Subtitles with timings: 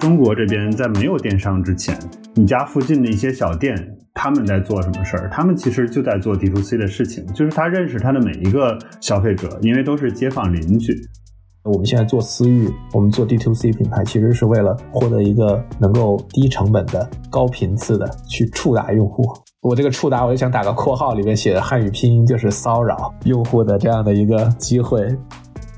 [0.00, 1.94] 中国这边在没有电商之前，
[2.34, 3.76] 你家附近的一些小店，
[4.14, 5.28] 他们在做什么事儿？
[5.30, 10.96] 他们其实就在做 D to C 的事情，就是他认识他的每一个消费者，因为都是街坊邻居。
[11.64, 19.22] 我们现在做私域，我们做 D to C 品牌，其实是为了获得一个能够低成本的、高频次的去触达用户。
[19.60, 25.06] 我这个触达，我就想打个括号，里面写的汉语拼音就是骚扰用户的这样的一个机会。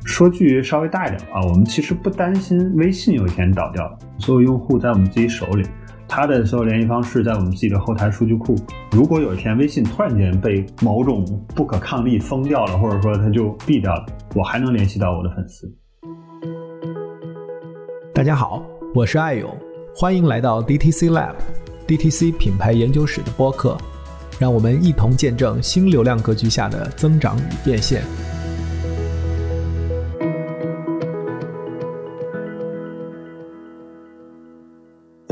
[0.04, 5.64] 说句稍微大一点啊，我们其实不担心微信有一天倒掉，所有用户在我们自己手里，
[6.06, 8.56] 他的所有联系方式在我们自己的后台数据库。
[8.90, 15.72] 如果有一天微信突然间被某种不可抗力封掉了，或者说它就闭掉了，我还能联系到我的粉丝。
[18.12, 18.62] 大家好，
[18.94, 19.56] 我是爱勇，
[19.94, 23.78] 欢迎来到 DTC Lab，DTC 品牌研究室的播客，
[24.38, 28.02] 让我们一同见证新流量格局下的增长与变现。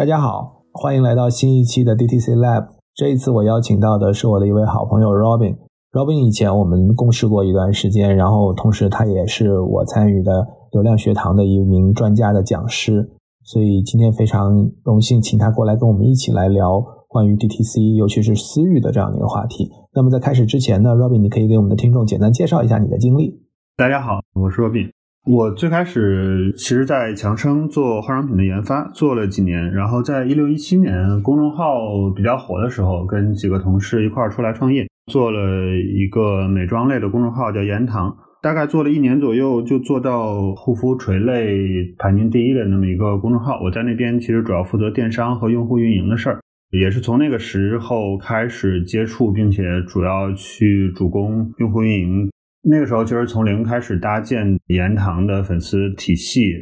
[0.01, 2.69] 大家好，欢迎来到新一期的 DTC Lab。
[2.95, 5.59] 这一次我邀请到的是我的一位好朋友 Robin。
[5.93, 13.11] Robin 以前我们共事过一段时间，然后同时他也是我参与的流量学堂的一名专家的讲师，
[13.45, 19.71] 所以今天非常荣幸请他过来跟我们一起来聊关于 DTC，尤其是私域的这样的一个话题。
[19.93, 23.43] 那么在开始之前呢，Robin 你可以给我们的听众简单介绍一下你的经历。
[23.77, 24.91] 大家好，我是 Robin。
[25.27, 29.71] 我最开始其实，在强生做化妆品的研发，做了几年。
[29.71, 38.17] 然后在一六一七年公众号比较火的时候，跟几个同事一块儿出来创业，做了一个美妆类的公众号，叫言堂。
[38.43, 43.61] 大概做了一年左右，就做到护肤垂类排名第一的那么一个公众号。
[43.63, 46.41] 我在那边其实主要负责电商和用户运营的事儿，
[46.71, 52.31] 也是从那个时候开始接触，并且主要去主攻用户运营。
[52.63, 56.53] 那个时候就是从零开始搭建言堂的粉丝体系，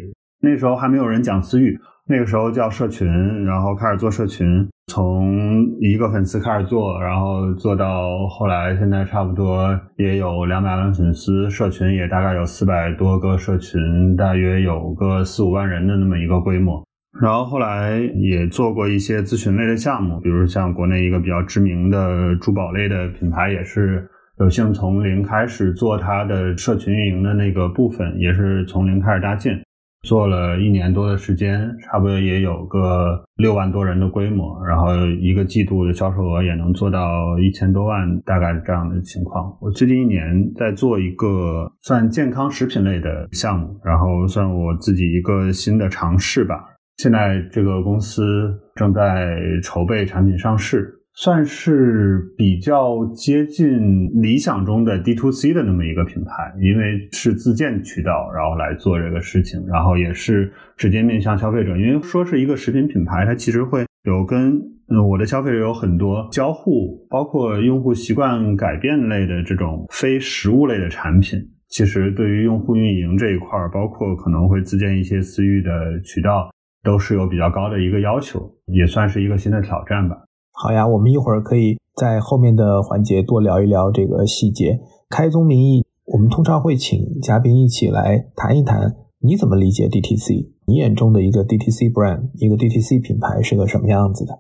[0.41, 3.07] 那时候还没有人讲私域，那个时候叫社群，
[3.45, 4.47] 然后开始做社群，
[4.87, 16.87] 从一个粉丝开始做，然后做到后来现在差不多也有两百万粉丝，社群也大概有四百多个社群，大约有个四五万人的那么一个规模，
[17.21, 24.09] 然后后来也做过一些咨询类的项目，比如像国内一个比较知名的珠宝类的品牌也是。
[24.41, 29.61] 有幸从零开始做它的社群运营的那个部分，也是从零开始搭建，
[30.07, 39.53] 做了一年多的时间，差不多也有个六万多人的规模，然后一个季度的销售额也能做到一千多万，大概这样的情况。
[39.61, 40.25] 我最近一年
[40.55, 46.65] 在做一个算健康食品类的项目，然后算我自己一个新的尝试吧。
[46.99, 50.95] 现在这个公司正在筹备产品上市。
[51.21, 61.77] 算是比较接近理想中的 D to C 的那么一个品牌，因为是自建渠道，然后来做这个事情，然后也是直接面向消费者。
[61.77, 64.63] 因为说是一个食品品牌，它其实会有跟
[65.09, 71.41] 我的消费者有很多交互，包括用户习惯改变类的这种非食物类的产品。
[71.67, 76.49] 其实对于用户运营这一块，包括可能会自建一些私域的渠道，
[76.85, 80.17] 都是有比较高的一个要求，也算是一个新的挑战吧。
[80.61, 84.81] 好呀，我们一会儿可以在后面的环节多聊一聊这个细节。
[85.09, 90.49] 开宗明义，我们通常会请嘉宾一起来谈一谈，你怎么理解 DTC？
[90.67, 94.33] 你眼中的一个 DTC brand，一个 DTC 品牌是个什么样子的？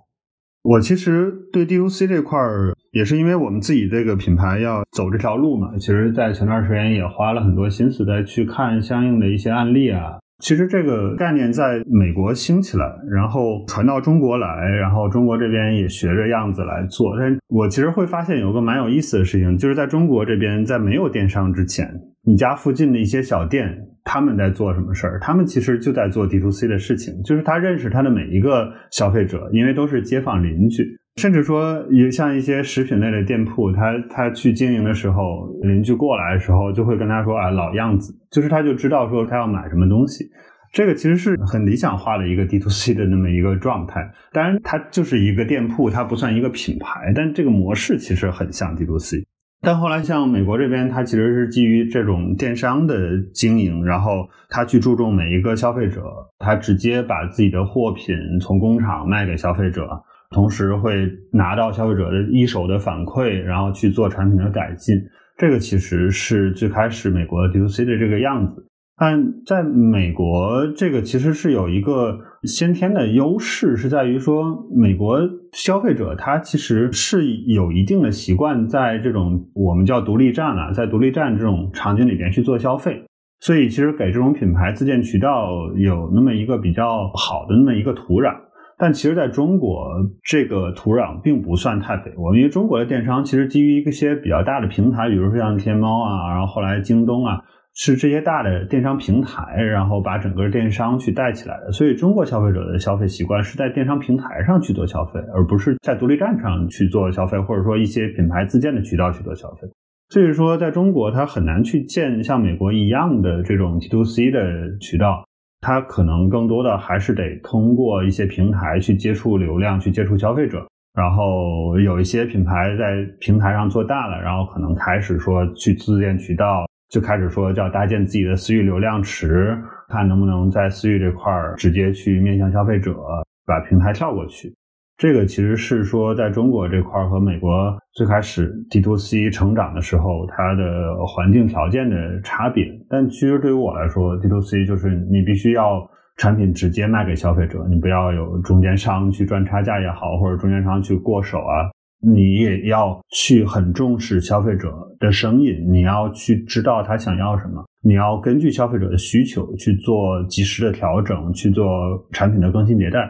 [0.64, 5.78] 我其实对 DTC 这块儿，也是因为我们自己这个品牌要走这条路嘛。
[5.78, 10.18] 其实，在前段时间也花了很多心思在去看相应的一些案例啊。
[10.38, 17.19] 其实这个概念在美国兴起来，然后传到中国来，然后中国这边也学着样子来做。
[17.19, 21.93] 但我其实会发现有个蛮有意思的事情，就是在中国这边，在没有电商之前，
[22.25, 25.19] 你家附近的一些小店，他们在做什么事儿？
[25.21, 30.84] 他们其实就在做 D to C 的事情，就是他认识他的每一个消费者，因为都是街坊邻居。
[31.18, 40.24] 甚至说，有像一些食品类的店铺，他他去经营的时候，邻居过来的时候，就会跟他说啊，老样子，就是他就知道说他要买什么东西。
[40.72, 44.09] 这个其实是很理想化的一个 D to C 的那么一个状态。
[44.32, 49.26] 当然，它就是一个店铺，它不算一个品牌，但这个模式其实很像 D to C。
[49.60, 56.04] 但后来像美国这边，它其实是基于这种电商的经营，然后他去注重每一个消费者，
[56.38, 59.88] 他直接把自己的货品从工厂卖给消费者。
[60.30, 64.95] 同时会拿到消费者的一手的反馈，然后去做产品的改进。
[65.36, 68.66] 这个其实是最开始美国 DTC 的这个样子。
[69.01, 69.16] 但
[69.47, 75.21] 在美国，这个其实是有一个先天的优势，是在于说美国
[75.53, 83.01] 消费者他其实是有一定的习惯，在这种我们叫独立站啊，在独立站这种场景里边去做消费。
[83.41, 88.34] 所以其实给这种品牌自建渠道有那么一个比较好的那么一个土壤。
[88.78, 89.89] 但其实在中国，
[90.22, 97.39] 这个土壤并不算太肥沃，因为中国的电商其实基于一些比较大的平台，比如说像天猫啊，然后后来京东啊。
[97.80, 101.71] 是这些大的电商平台，然后把整个电商去带起来的。
[101.71, 109.69] 所以，中国消费者的消费习惯是在电商平台上去做消费，而不是在独立站上去做消费，或者说一些品牌自建的渠道去做消费。
[110.09, 115.22] 所以说，在中国，它很难去建像美国一样的这种 T to C 的渠道，
[115.60, 120.66] 它可能更多的还是得通过一些平台去接触流量，去接触消费者。
[120.95, 126.66] 然后有一些品牌在平台上做大了，然后可能开始说去自建渠道。
[126.89, 129.55] 就开始说叫搭建自己的私域流量池，
[129.91, 132.97] 看能不能在私域这块儿直接去面向消费者，
[133.45, 134.51] 把平台跳过去。
[134.98, 142.66] 这个其实是说在中国这块儿和美国最开始 D to C 成长的时候，它的环境条件的差别。
[142.91, 151.71] 但其实对于我来说，D to C 就是你必须要产品直接卖给消费者，你不要有中间商去赚差价也好，或者中间商去过手啊。
[152.00, 161.65] 你也要去很重视消费者的声音，你要去知道他想要什么，你要根据消费者的需求去做及时的调整，去做
[162.10, 163.00] 产品的更新迭代。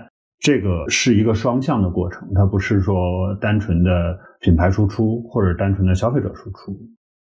[0.40, 2.94] 这个是一个双向的过程，它不是说
[3.40, 3.90] 单纯的
[4.40, 6.72] 品牌输出或者单纯的消费者输出。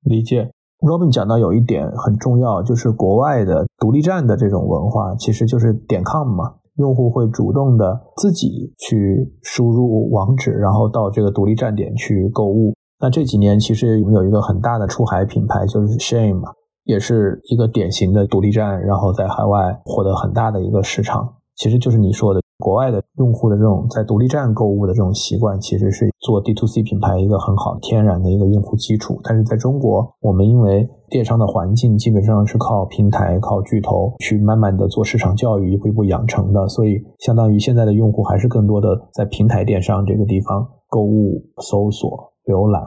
[0.03, 6.55] 理解，Robin 讲到有一点很重要，就是国外的独立站的这种文化，其实就是点 com 嘛。
[6.77, 12.75] 用户会主动的自己去输入网址，然后到这个独立站点去购物。
[13.01, 16.51] 那这几年其实有一个很大的出海品牌，就是 Shame 嘛，
[16.83, 21.37] 也是一个典型的独立站，然后在海外获得很大的一个市场。
[21.55, 22.41] 其实就是你说的。
[22.65, 29.21] 国外的用户的这种在独立站购物的这种习惯，其实是做 D to C 品牌一个很好天然的一个用户基础。
[29.23, 42.83] 但是在中国，我们因为电商的环境基本上是靠平台、靠巨头去慢慢的做市场教育，一步一步养成的，所以相当于现在的用户还是更多的在平台电商这个地方购物、搜索、浏览。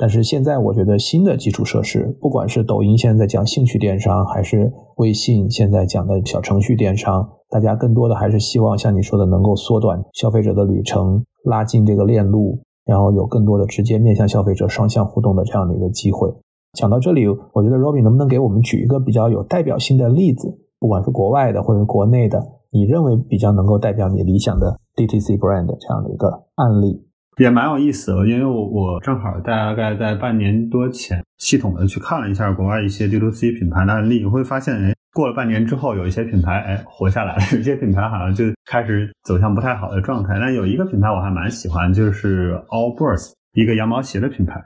[0.00, 16.32] 但是现在我觉得新的基础设施，不管是抖音现在讲兴趣电商，还是微信现在讲的小程序电商，大家更多的还是希望像你说的，能够缩短消费者的旅程，拉近这个链路，然后有更多的直接面向消费者双向互动的这样的一个机会。
[16.72, 20.48] 讲到这里，我觉得 Robin 能不能给我们举一个比较有代表性的例子，
[20.78, 27.04] 不管是国外的或者国内的，你认为比较能够代表你理想的 DTC brand 这样的一个案例？
[27.38, 40.38] 也蛮有意思的，因为我我正好大概在半年多前系统的去看了一下国外一些 DTC 品牌的案例，会发现，哎，过了半年之后，有一些品牌哎活下来了，有些品牌好像就开始走向不太好的状态。
[40.38, 44.62] 但有一个品牌我还蛮喜欢，就是 Allbirds，一个羊毛鞋的品牌。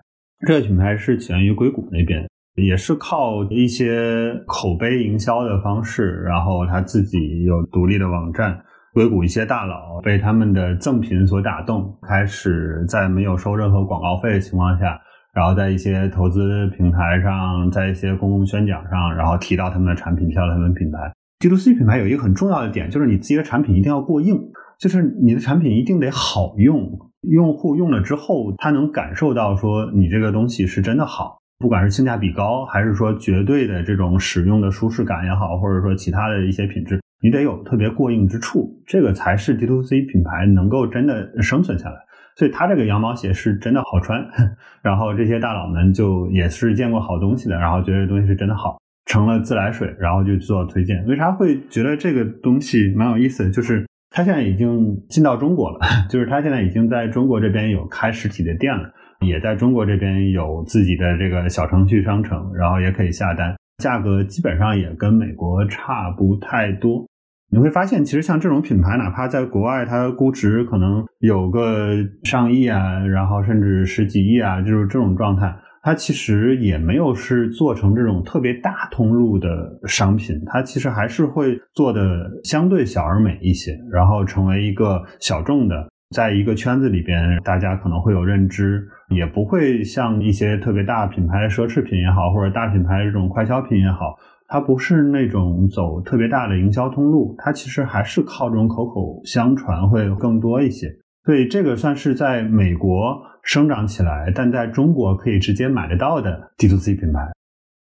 [0.47, 8.59] 这个品牌是起源于硅谷那边，也是靠一些口碑营销的方式，然后他自己有独立的网站。
[8.95, 14.97] 硅谷一些大佬被他们的赠品所打动，开始在没有收任何广告费的情况下，
[15.33, 21.13] 然后在一些投资平台上，在一些公共宣讲上，然后提到他们的产品，提到他们品牌。
[21.41, 24.41] D to C 品牌有一个很重要的点，就是你自己的产品一定要过硬，
[24.79, 26.89] 就是你的产品一定得好用，
[27.23, 37.01] 用户用了之后，他能感受到说你这个东西是真的好，不管是性价比高，还是说绝对的这种使用的舒适感也好，或者说其他的一些品质。
[37.25, 41.97] 你得有特别过硬之处，这个才是 D to C 品牌能够真的生存下来。
[42.37, 44.23] 所以它这个羊毛鞋是真的好穿，
[44.85, 51.03] 然后这些大佬们就也是见过好东西的，然后觉得东西是真的好，成了自来水，然后就做推荐。
[51.07, 53.51] 为啥会觉得这个东西蛮有意思？
[53.51, 55.79] 就是它现在已经进到中国了，
[56.11, 67.07] 就是它现在已经在中国这边有开实体的店了，也在中国这边有自己的这个小程序商城，然后也可以下单，价格基本上也跟美国差不太多。
[67.55, 71.91] 你会发现，其实像这种品牌，哪怕在国外，它估值可能有个
[72.25, 79.49] 上亿啊，然后甚至十几亿啊，就是这种状态，它其实也没有是做成这种特别大通路的
[79.87, 85.77] 商品，它其实还是会做的相对小而美一些，然后成为一个小众的，
[86.11, 94.17] 在一个圈子里边，大家可能会有认知，也不会像一些特别大品牌的奢侈品也好，或者大品牌这种快消品也好。
[94.55, 100.87] 它不是那种走特别大的营销通路，它其实还是靠这种口口相传会更多一些。
[101.25, 107.33] 所以这个算是在美国生长起来，但在中国可以直接买得到的 D to C 品牌。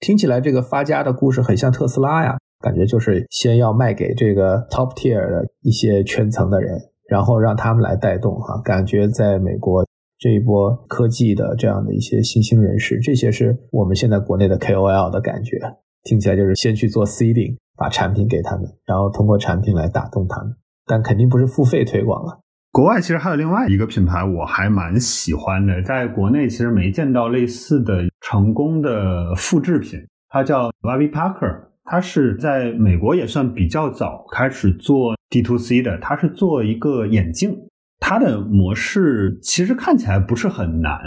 [0.01, 6.77] 听起来这个发家的故事很像特斯拉呀，感觉就是先要卖给这个 top tier 的一些圈层的人，
[7.10, 8.62] 然后让他们来带动哈。
[8.63, 9.84] 感觉在美国
[10.20, 15.58] 这一波科技的这样的一些新兴人士，这些是我们现在国内的 KOL 的感觉。
[16.03, 20.55] 听起来就是先去做 seeding，把产品给他们，然后通过产品来打动他们，
[20.86, 22.39] 但肯定不是付费推广了。
[22.72, 37.55] 国外其实还有另外一个品牌，我还蛮喜欢的，在国内其实没见到类似的成功的复制品，它叫 Warby Parker，它是在美国也算比较早开始做 D to C 的，它是做一个眼镜，
[38.00, 40.98] 它的模式其实看起来不是很难，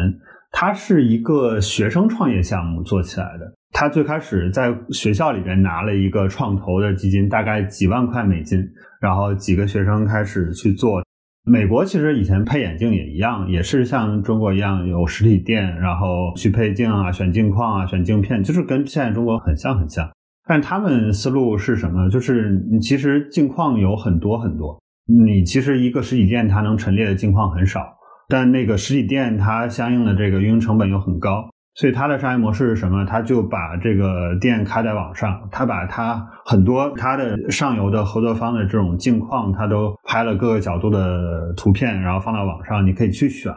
[0.50, 8.64] 它是一个学生创业项目做起来的，他最开始在学校里边拿了一个创投的基金，大概几万块美金，
[9.00, 11.02] 然后几个学生开始去做。
[11.44, 20.08] 美国其实以前配眼镜也一样，也是像中国一样有实体店，然后去配镜啊、选镜框啊、选镜片，就是跟现在中国很像很像。
[20.46, 22.08] 但他们思路是什么？
[22.08, 27.80] 就是你其实镜框有很多很多，你其实一个实体店它能陈列的镜框很少，
[28.28, 31.50] 但那个实体店它相应的这个运营成本又很高。
[31.74, 33.04] 所以它的商业模式是什么？
[33.04, 43.52] 他就把这个店开在网上，他把他很多他的上游的合作方的这种镜框，他都拍了各个角度的图片，然后放到网上，你可以去选，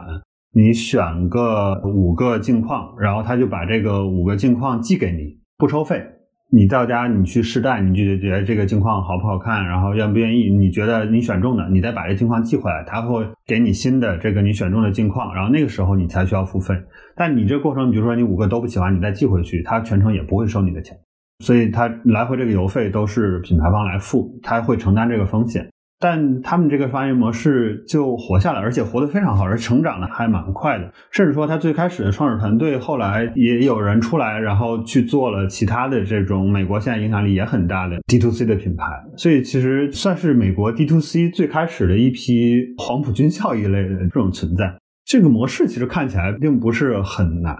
[0.52, 6.04] 你选个五个镜框，然后他就把这个五个镜框寄给你，不收费。
[6.50, 10.50] 你到家你去试戴，你就觉得这个镜框好不好看，然后愿不愿意？
[10.50, 16.74] 你觉得你选中的，你再把这镜框寄回来，他会给你新的这个你选中的镜框，然后那个时候你才需要付费。
[17.14, 20.96] 但你这过程，比如说你五个都不喜欢，你再寄回去，他全程也不会收你的钱，
[21.40, 25.68] 所以他来回这个邮费都是品牌方来付，他会承担这个风险。
[26.00, 30.92] 但他们这个商业模式就活下来，而且活得非常好，而成长的还蛮快的。
[31.10, 38.84] 甚至说，他最开始的创始团队后来也有人出来，然后去做了其他的这种美国现在影响力也很大的 D to C 的品牌。
[39.16, 44.72] 所以其实算是美国 D to C 最开始的一批黄埔军校一类的这种存在。
[45.04, 47.56] 这个模式其实看起来并不是很难。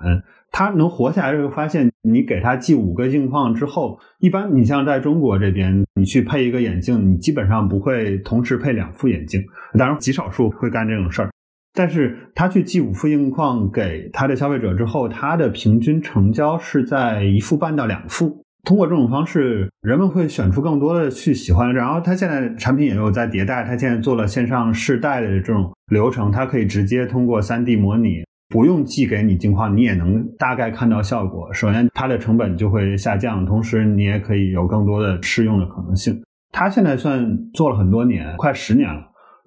[0.50, 9.40] 他能活下来，就会发现你给他寄五个镜框之后，一般你像在中国这边，你去配一个眼镜，你基本上不会同时配两副眼镜，
[9.78, 11.30] 当然极少数会干这种事儿。
[11.74, 18.42] 但是他去寄五副镜框给他的消费者之后，他的平均成交是在一副半到两副。
[18.64, 21.72] 通过这种方式，人们会选出更多的去喜欢。
[21.72, 28.24] 然后他现在产品也有在迭代，他现在做了线上试戴的这种流程，他可以直接通过 3D 模拟。
[28.48, 31.52] 不用寄给你镜框，你也能大概看到效果。
[31.52, 36.22] 首先，它的成本就会下降，同时你也可以有更多的试用的可能性。
[36.50, 39.02] 它现在算做了很多年，快十年了，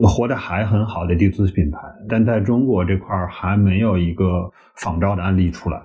[0.08, 5.82] 活得还很好的 D to C 品牌，但在中国这块还没有一个仿照的案例出来。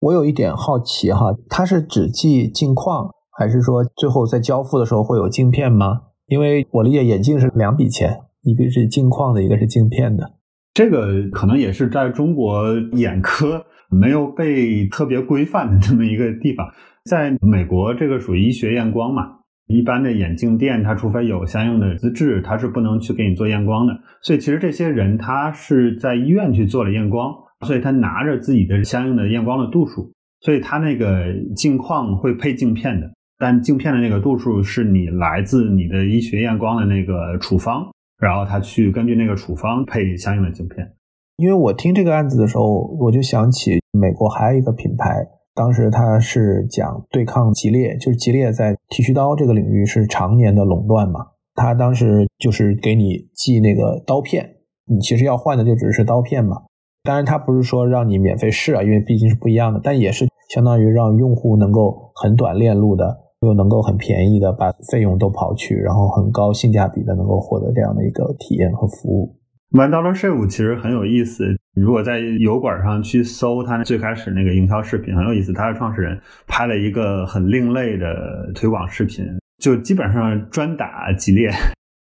[0.00, 6.00] 我有一点好奇哈，它是只寄镜框，还是说最后在交付的时候会有镜片吗？
[6.26, 10.32] 因为我理解眼镜是两笔钱，一个是镜框的，一个是镜片的。
[10.74, 16.68] 这个可能也是在中国眼科 没有被特别规范的这么一个地方。
[17.04, 19.22] 在美国，这个属于医学验光嘛，
[19.68, 23.96] 一般的眼镜店，它除非有相应的资质，它是不能去给你做验光的。
[24.20, 37.86] 所以，其实这些人他是在医院去做了验光，所以他拿着自己的相应的验光的度数，所以他那个镜框会配镜片的，但镜片的那个度数是你来自你的医学验光的那个处方。
[38.24, 40.94] 然后他去根据那个处方配相应的镜片。
[41.36, 51.26] 因为我听这个案子的时候，我就想起美国还有一个品牌，当时他是讲对抗吉列，就是吉列在剃须刀这个领域是常年的垄断嘛。
[51.54, 56.62] 他当时就是给你寄那个刀片，你其实要换的就只是刀片嘛。
[57.02, 63.23] 当然他不是说让你免费试啊，因为毕竟是不一样的，但也是相当于让用户能够很短链路的。
[63.44, 69.38] 又能够很便宜的把费用都刨去，然后很高性价比的能够获得这样的一个体验和服务。
[69.72, 75.52] One Dollar Shave 其实很有意思，如果在油管上去搜它最开始那个营销视频，很有意思。
[75.52, 79.26] 它的创始人拍了一个很另类的推广视频，
[79.58, 81.50] 就基本上专打吉列，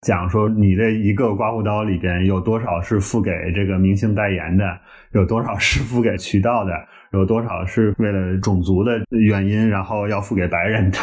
[0.02, 4.66] 讲说你的一个刮胡刀里边有多少是付给这个明星代言的，
[5.14, 6.74] 有多少是付给渠道的，
[7.14, 10.98] 有多少是为了种族的原因，然后要付给白人的。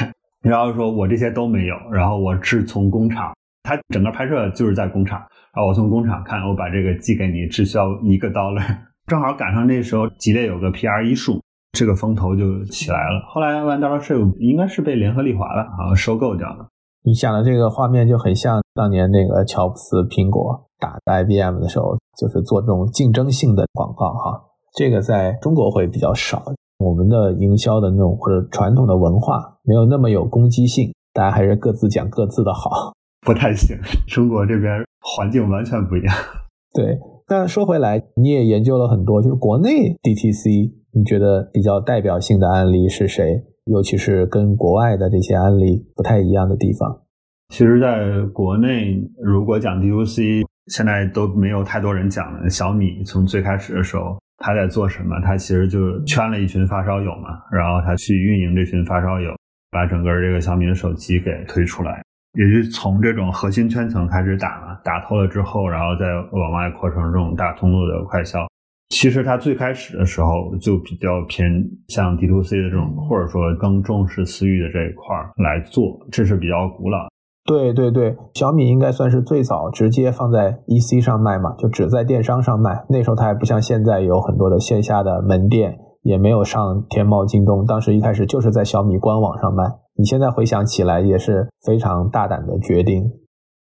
[0.48, 5.18] 然后说我这些都没有，然后我是从工厂，他整个拍摄就是在工厂，
[5.54, 8.64] 然后我从工厂看，我把这个寄给你，只需要一个 dollar，
[9.06, 13.20] 正好赶上那时候吉列有个 PR 一术，这个风头就起来了。
[13.28, 16.68] 后来 One Dollar Shave 应该是被联合利华了啊收购掉了。
[17.04, 26.42] 你想的这个画面就很像当年那个乔布斯苹果打 IBM 的时候，就是做这种竞争性的广告哈，这个在中国会比较少。
[26.78, 32.92] 我们的营销的那种或者传统的文化没有那么有攻击性，大家还是各自讲各自的好，
[33.26, 33.76] 不太行。
[34.06, 36.14] 中国这边环境完全不一样。
[36.72, 43.44] 对，那说回来，你也研究了很多，就是国内 DTC，你觉得比较代表性的案例是谁？
[43.64, 47.02] 尤其是跟国外的这些案例不太一样的地方。
[47.48, 52.48] 其实，在国内，如果讲 D to C，现在都没有太多人讲了。
[52.48, 55.20] 小米从最开始的时候，他在做什么？
[55.20, 59.36] 他其实就圈了一群发烧友嘛，然后他去运营这群发烧友，
[59.70, 62.02] 把整个这个小米的手机给推出来，
[62.34, 68.46] 也就从这种核心圈层开始打嘛，打透了之后，然后再往外扩成这种大通路的快销。
[68.90, 77.07] 其实它最开始的时候就比较偏向 D to C 的这种，或者说更重视私域的这一块来做，这是比较古老。
[77.48, 82.84] 对对对，小米应该算是最早直接放在 EC 上卖嘛，就只在电商上卖。
[82.90, 87.64] 那时候它还不像现在有很多的线下的门店，也没有上天猫、京东。
[87.64, 89.64] 当时一开始就是在小米官网上卖。
[89.96, 93.10] 你现在回想起来也是非常大胆的决定。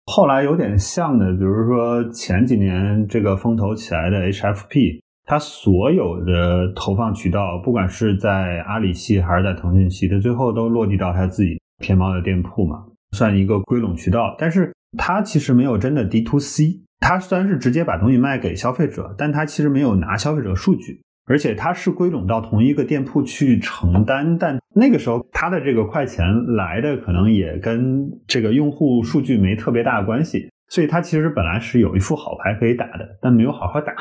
[0.06, 12.84] 后来有点像的，比如说前几年这个风投起来的 HFP，它所有的投放渠道，不管是在阿里系还是在腾讯系，它最后都落地到它自己天猫的店铺嘛。
[13.12, 16.80] 算一个归拢渠道，但是它其实没有真的 D to C。
[17.00, 24.38] 它虽然是直接把东西卖给消费者，但它其实没有拿消费者数据，而且它是归拢到同一个店铺去承担。
[24.38, 33.92] 但那个时候，它的这个快钱来的可能也跟这个用户数据没特别大的关系，所以它其实本来是有一副好牌可以打的，但没有好好打。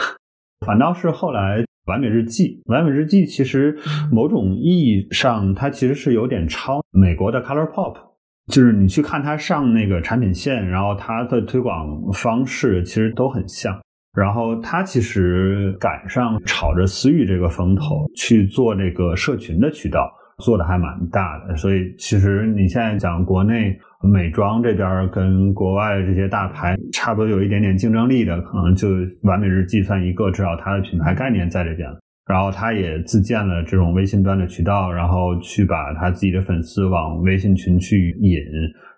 [0.63, 3.75] 反倒是后来完美日记，完美日记其实
[4.11, 8.10] 某种意义上，它其实是有点抄美国的 Color Pop。
[8.51, 13.79] 就是你去看它上那个产品线，然后它的推广方式其实都很像。
[14.13, 21.55] 然后它其实赶上炒着私域这个风头去做这个社群的渠道，做的还蛮大的。
[21.55, 28.89] 所以其实你现在讲国内美妆这边跟国外这些大牌差不多有一点点竞争力的，可能就
[29.21, 31.89] 完美日计算一个，至少它的品牌概念在这边。
[32.27, 38.37] 然后他也自建了这种微信端的渠道，然后去把他自己的粉丝往微信群去引，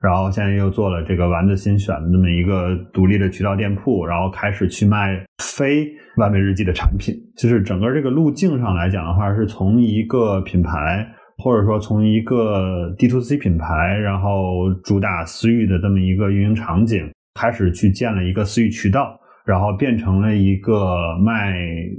[0.02, 7.16] 然后现在又做了这个丸子新选的这么一个独立的渠道店铺，然后开始去卖非完美日记的产品。
[7.38, 19.18] 就是整个这个路径上来讲的话，是从一个品牌，或者说从一个 D to C 品牌，然后主打私域的这么一个运营场景，开始去建了一个私域渠道。
[19.46, 21.54] 然后变成了一个卖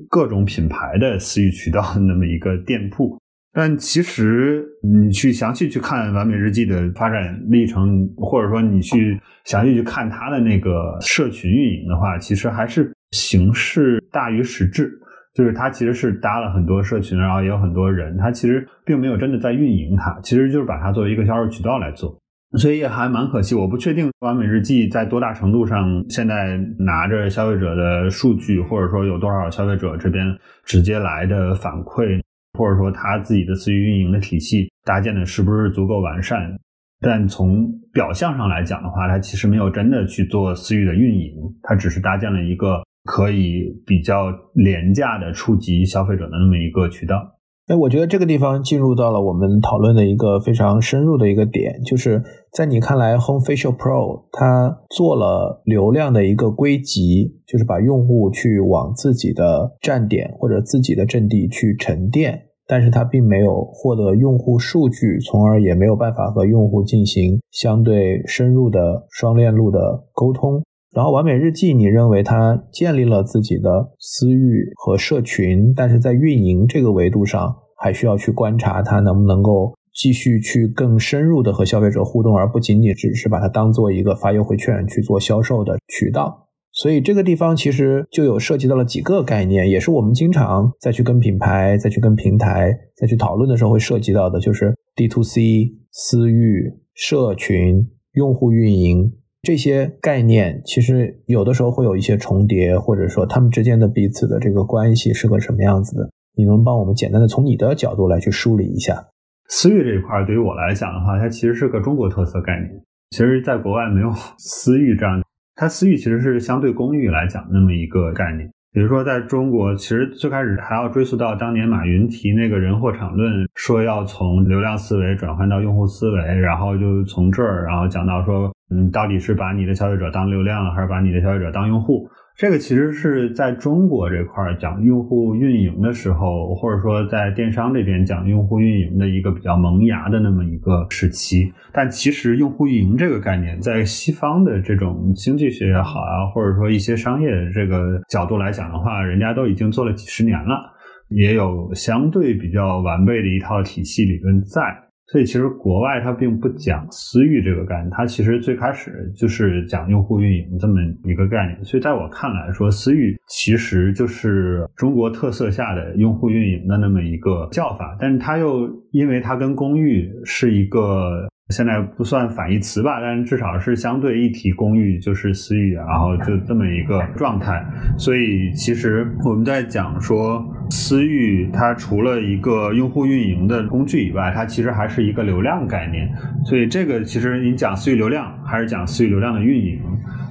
[0.08, 3.18] 各种品牌的私域渠道的那么一个店铺，
[3.52, 14.90] 但其实你去详细去看完美日记的发展历程，或者说你去详细去看它的那个社群运营的话，其实还是形式大于实质，
[15.34, 22.18] 就是它其实是搭了很多社群，然后也有很多人，它其实并没有真的在运营它，其实就是把它作为一个销售渠道来做。
[22.58, 30.24] 所以也还蛮可惜，我不确定完美日记在多大程度上现在拿着消费者的数据，或者说有多少消费者这边
[30.64, 32.22] 直接来的反馈，
[32.58, 36.56] 或者说他自己的私域运营的体系搭建的是不是足够完善。
[37.00, 47.36] 但从表象上来讲的话，他其实没有真的去做私域的运营，他只是搭建了一个可以比较廉价的触及消费者的那么一个渠道。
[47.66, 52.22] 哎，我觉得这个地方进入到了我们讨论的一个非常深入的一个点，就是
[52.52, 70.62] 在你看来，Home Facial Pro 它做了流量的一个归集，就是把用户去往自己的站点或者自己的阵地去沉淀，但是它并没有获得用户数据，从而也没有办法和用户进行相对深入的双链路的沟通。
[70.94, 86.46] 然后完美日记，你认为它建立了自己的私域和社群，但是在运营这个维度上，还需要去观察它能不能够继续去更深入的和消费者互动，而不仅仅只是把它当做一个发优惠券去做销售的渠道。
[86.70, 99.12] 所以这个地方其实就有涉及到了几个概念，也是我们经常再去跟品牌、再去跟平台再去讨论的时候会涉及到的，就是 D to C、私域、社群、用户运营。
[99.44, 106.10] 这些概念其实有的时候会有一些重叠，或者说他们之间的彼此的这个关系是个什么样子的？
[106.36, 109.06] 你能帮我们简单的从你的角度来去梳理一下？
[109.48, 112.82] 私域这一块对于我来讲的话，它其实是个中国特色概念。
[113.10, 115.22] 其实，在国外没有 私域这样，
[115.54, 118.50] 它私域其实是相对公域来讲那么一个概念。
[118.74, 132.08] 比如说，在中国，其实最开始还要追溯到当年马云提那个人货场论，说要从流量思维转换到用户思维，然后就从这儿，然后讲到说，嗯，到底是把你的消费者当流量，还是把你的消费者当用户？
[132.36, 141.52] 这个其实是在中国这块讲用户运营的时候，或者说在电商这边讲用户运营的一个比较萌芽的那么一个时期。
[141.72, 150.74] 但其实用户运营这个概念，在西方的这种经济学也好啊，或者说一些商业这个角度来讲的话，人家都已经做了几十年了，
[151.10, 154.60] 也有相对比较完备的一套体系理论在。
[155.06, 161.64] 所以其实国外它并不讲私域这个概念，它其实最开始就是讲用户运营这么一个概念。
[161.64, 171.28] 所以在我看来说，私域其实就是中国特色下的用户运营的那么一个叫法，但是它又因为它跟公域是一个。
[171.50, 177.62] 现在不算反义词吧，但是至少是相对一体公域就是私域，然后就这么一个状态。
[177.98, 186.08] 所以其实我们在讲说私域，它除了一个用户运营的工具以外，它其实还是一个流量概念。
[186.46, 189.78] 所以这个其实你讲私域流量，还是讲私域流量的运营，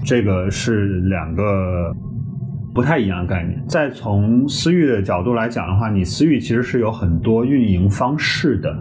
[0.04, 1.95] 这个是两个
[2.73, 3.63] 不太一样的概念。
[3.67, 8.76] 再从私域的角度来讲的话，你私域其实是有很多运营方式的。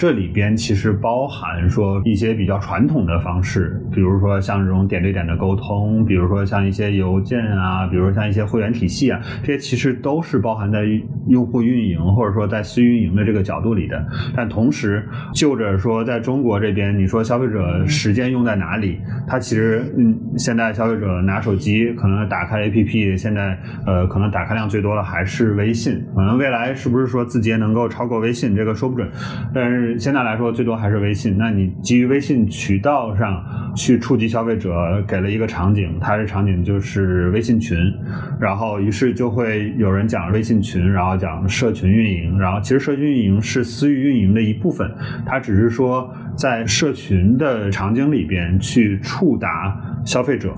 [0.00, 10.86] 这里边其实包含说一些比较传统的方式，比如说像这种点对点的沟通，比如说像一些邮件啊，比如像一些会员体系啊，这些其实都是包含在
[11.28, 14.02] 用户运营或者说在私运营的这个角度里的。
[14.34, 18.98] 但同时，就着说在中国这边，你说消费者时间用在哪里？
[19.28, 23.54] 他其实，嗯，现在消费者拿手机可能打开 APP，现在
[23.86, 29.06] 呃可能打开量最多的还是微信，可能未来是不是说字节能够超过微信，这个说不准，
[29.52, 29.89] 但是。
[29.98, 31.36] 现在来说，最多还是微信。
[31.38, 37.78] 那你基于微信渠道上去触及消费者，给了一个场景，它的场景就是微信群，
[38.40, 44.90] 然后于是就会有人讲微信群，然后讲社群运营，然后其实社群运营是私域运营的一部分，
[45.26, 50.54] 它只是说在社群的场景里边去触达消费者。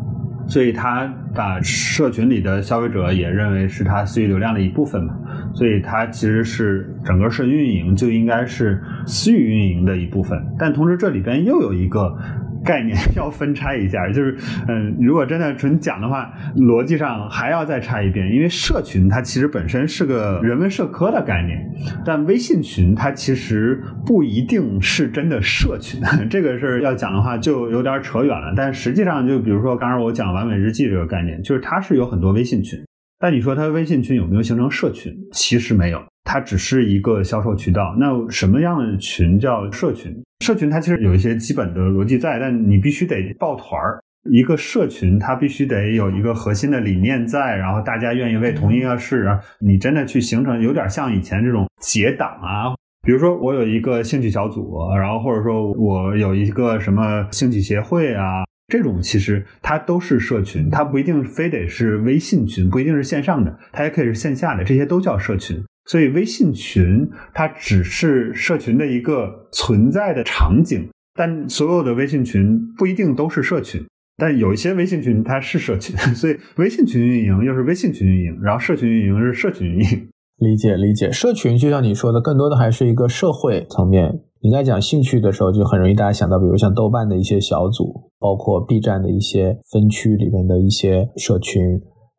[0.49, 5.15] 所以他把社群里的消费者也认为是他私域流量的一部分嘛，
[5.55, 12.17] 所以它其实是整个社群运营就应该是私域运营的一部分，但同时这里边又有一个。
[12.65, 14.37] 概念 要分拆一下，就是，
[14.69, 21.59] 嗯，如果真的纯讲的话，逻辑上还要再拆一遍，因为社群它其实本身是个人文社科的概念，
[22.05, 28.55] 但微信群它其实不一定是真的社群， 这个事儿要讲的话就有点扯远了。
[28.57, 32.79] 但实际上，就比如说刚才我讲完美日记这个概念，就是它是有很多微信群，
[33.23, 35.17] 但你说它微信群有没有形成社群？
[35.31, 37.95] 其实没有，它只是一个销售渠道。
[37.97, 40.13] 那什么样的群叫社群？
[40.41, 44.03] 社群它其实有一些基本的逻辑在，但你必须得抱团儿。
[44.29, 52.75] 一个社群它必须得有一个核心的理念在，然后大家愿意为同一个事，你真的去形成，有点像以前这种结党啊。
[53.05, 65.63] 比如说我有一个兴趣小组，然后或者说我有一个什么兴趣协会啊，这种其实它都是社群，它不一定非得是微信群，不一定是线上的，它也可以是线下的，这些都叫社群。
[65.85, 73.85] 所以微信群它只是社群的一个存在的场景，但所有的微信群不一定都是社群，
[74.17, 80.09] 但有一些微信群它是社群， 所以微信群运营又是微信群运营，然后社群运营是社群运营。
[80.39, 84.23] 理解理解，社群就像你说的，更多的还是一个社会层面。
[84.43, 91.63] 你在讲兴趣的时候，就很容易大家想到，比如像豆瓣的一些小组，包括 B 站的一些分区里面的一些社群。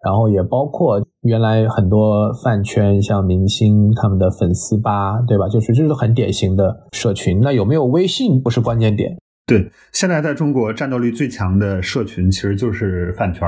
[0.05, 5.47] 然后也包括原来很多饭圈，像明星他们的粉丝吧，对吧？
[5.47, 7.39] 就是这是很典型的社群。
[7.39, 9.17] 那有没有微信不是关键点？
[9.47, 13.47] 对，现在在中国战斗力最强的社群其实就是饭圈。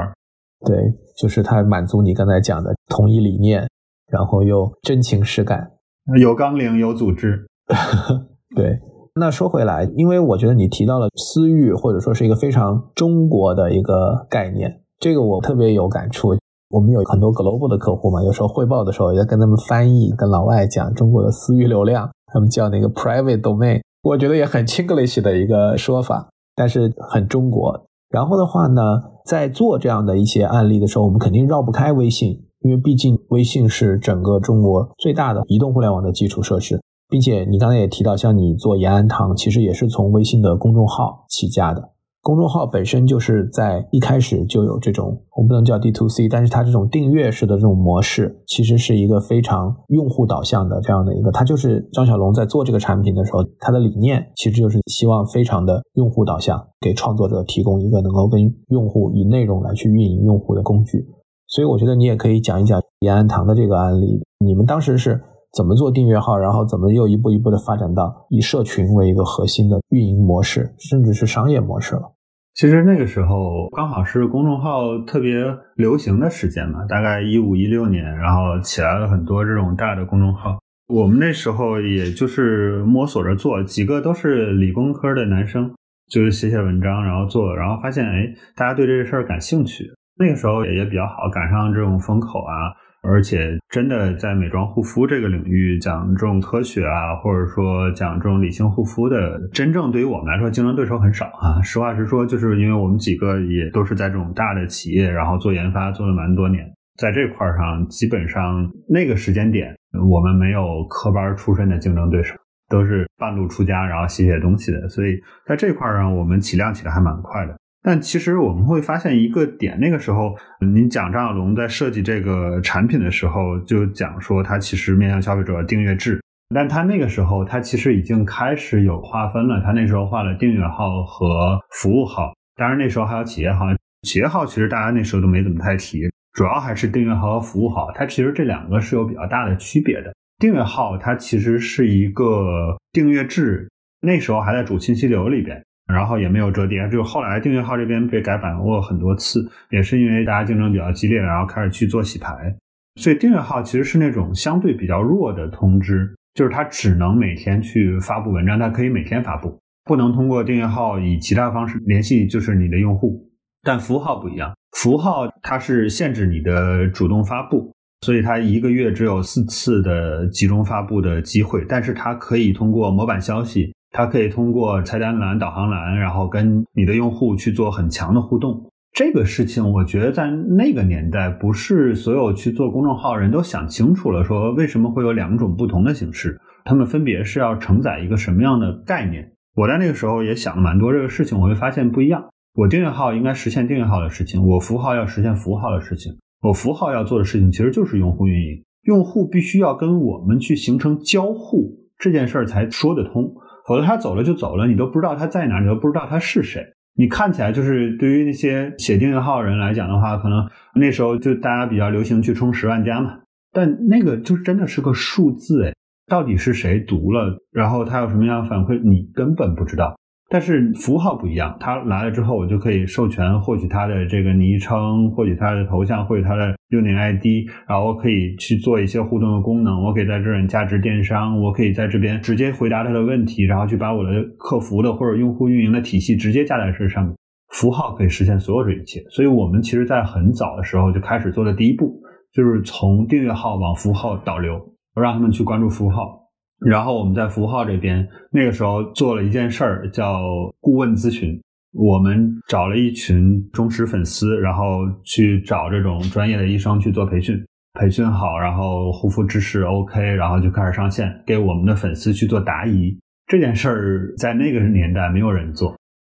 [0.66, 0.78] 对，
[1.18, 3.68] 就是它满足你刚才讲的同一理念，
[4.10, 5.72] 然后又真情实感，
[6.18, 7.46] 有纲领，有组织。
[8.56, 8.80] 对，
[9.16, 16.36] 那说回来，因为我觉得你提到了私域，或者说是一个非常中国的一个概念，这个我特别有感触。
[16.70, 27.86] 我们有很多 global 的客户嘛，有时候汇报的时候也在跟他们翻译，跟老外讲中国的私域流量，他们叫那个 private domain，我觉得也很 English 的一个说法，但是很中国。
[28.10, 28.82] 然后的话呢，
[29.26, 41.92] 在做这样的一些案例的时候，我们肯定绕不开微信，因为毕竟微信是整个中国最大的移动互联网的基础设施，并且你刚才也提到，像你做延安堂，其实也是从微信的公众号起家的。
[42.22, 51.32] 公众号本身就是在一开始就有这种，我不能叫 D to C，但是它这种订阅式的这种模式，其实是一个非常用户导向的这样的一个。
[51.32, 61.06] 它就是张小龙在做这个产品的时候，他的理念其实就是希望非常的用户导向，给创作者提供一个能够跟用户以内容来去运营用户的工具。
[61.48, 65.22] 所以我觉得你也可以讲一讲延安堂的这个案例，你们当时是。
[65.56, 72.12] 怎么做订阅号，然后怎么又一步一步的发展到以社群为一个核心的运营模式，甚至是商业模式了？
[72.54, 75.44] 其实那个时候刚好是公众号特别
[75.76, 80.58] 流行的时间嘛，大概一五一六年，然后起来了很多这种大的公众号。
[80.88, 85.74] 我们那时候也就是摸索着做，几个都是理工科的男生，
[86.10, 89.86] 就是写写文章，然后做，然后发现哎，大家对这个事儿感兴趣。
[90.18, 92.72] 那个时候也也比较好，赶上这种风口啊。
[93.08, 101.62] 而且真的在美妆护肤这个领域讲这种科学啊，或者说讲这种理性护肤的，真正对于我们来说竞争对手很少啊。
[101.62, 106.66] 实话实说，就是因为我们几个也都是在这种大的企业，然后做研发做了蛮多年，
[106.98, 109.76] 在这块上基本上那个时间点，
[110.10, 112.36] 我们没有科班出身的竞争对手，
[112.70, 117.56] 都是半路出家，然后写写东西的，所以在这块上我们起量起的还蛮快的。
[117.86, 126.20] 但其实我们会发现一个点，那个时候，您讲张小龙在设计这个产品的时候，就讲说他其实面向消费者订阅制，
[126.50, 133.68] 但他那个时候他其实已经开始有划分了，他那时候划了订阅号和服务号，当然那时候还有企业号，
[134.02, 140.12] 企业号其实大家那时候都没怎么太提，主要还是订阅号和服务号，它其实这两个是有比较大的区别的。
[140.40, 143.70] 订阅号它其实是一个订阅制，
[144.02, 145.64] 那时候还在主信息流里边。
[145.88, 152.56] 然后也没有折叠，就后来订阅号这边被改版过很多次，也是因为大家竞争比较激烈，然后开始去做洗牌。
[152.96, 163.30] 所以订阅号其实是那种相对比较弱的通知，就是它只能每天去发布文章，它可以每天发布，不能通过订阅号以其他方式联系就是你的用户。
[163.62, 167.72] 但服务号不一样，服务号它是限制你的主动发布，
[168.02, 173.72] 所以它一个月只有四次的集中发布的机会，但是它可以通过模板消息。
[173.98, 178.70] 它可以通过菜单栏、导航栏，然后跟你的用户去做很强的互动。
[178.92, 189.32] 这个事情，我觉得在那个年代，不是所有去做公众号人都想清楚了，说为什么会有两种不同的形式，他们分别是要承载一个什么样的概念。
[189.56, 192.26] 我在那个时候也想了蛮多这个事情，我会发现不一样。
[192.54, 196.12] 我订阅号应该实现订阅号的事情，我服务号要实现服务号的事情。
[196.42, 203.34] 我服务号要做的事情其实就是用户运营，用户必须要跟我们去形成交互，这件事儿才说得通。
[203.68, 206.64] 否则他走了就走了，你都不知道他在哪，你都不知道他是谁。
[206.98, 213.20] 你看起来就是对于那些写订阅号人来讲的话，可能那时候就大家比较流行去冲十万加嘛，
[213.52, 215.74] 但那个就真的是个数字哎，
[216.08, 219.96] 到底是谁读了，然后他有什么样的反馈，你根本不知道。
[220.28, 229.84] 但是符号不一样，他来了之后，我就可以授权获取他的这个昵称，获取他的头像，获取他的用点 ID，然后我可以去做一些互动的功能。
[229.84, 237.14] 我可以在这儿价值电商，我可以在这边直接回答他的问题，然后去把我的客服的或者用户运营的体系直接加在这上面。
[237.50, 242.02] 符号可以实现所有这一切，所以我们其实在很早的时候就开始做的第一步，
[242.34, 244.56] 就是从订阅号往符号导流，
[244.96, 246.25] 我让他们去关注符号。
[246.60, 250.20] 然后我们在服务号这边，那个时候做了一件事儿，叫
[250.62, 251.42] 顾问咨询。
[251.74, 257.38] 我们找了一群忠实粉丝，然后去找这种专业的医生去做培训。
[257.78, 262.98] 培训好，然后护肤知识 OK，然后就开始上线，给我们的粉丝去做答疑。
[263.28, 265.76] 这件事儿在那个年代没有人做，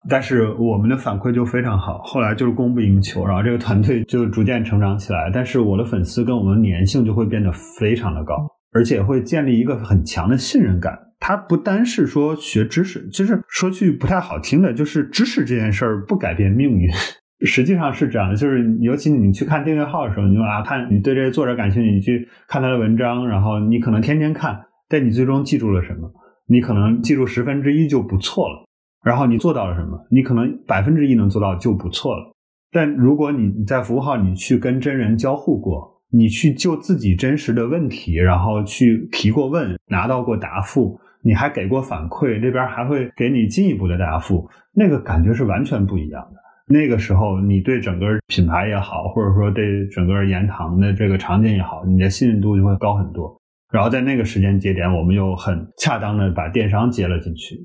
[0.08, 1.98] 但是我们的反馈就非常好。
[2.04, 5.32] 后来就是供不应求，然后这个团队就逐渐成长起来。
[5.34, 8.36] 但是我的粉丝跟我们粘性就会变得非常的高。
[8.78, 10.96] 而且会建立一个很强的信任感。
[11.20, 16.88] 它不单是说学知识，其实说句不太好听的，就是知识这件事儿不改变命运。
[17.44, 26.12] 实际上是这样的，就是尤其你去看订阅号的时候，你说啊，看你对这个作者感兴趣，你去看他的文章，然后你可能天天看，但你最终记住了什么？
[26.48, 28.68] 你可能记住十分之一就不错了。
[29.04, 29.98] 然后你做到了什么？
[30.12, 32.32] 你可能百分之一能做到就不错了。
[32.72, 35.97] 但如果你你在服务号，你去跟真人交互过。
[36.12, 46.40] 你去就自己真实的问题，然后去提过问，拿到过答复，你还给过反馈，这边还会给你进一步的答复，那个感觉是完全不一样的。
[46.70, 53.40] 那个时候，你对整个品牌也好，或者说对整个言堂的这个场景也好，你的信任度就会高很多。
[53.72, 57.56] 然后在那个时间节点，我们又很恰当的把电商接了进去。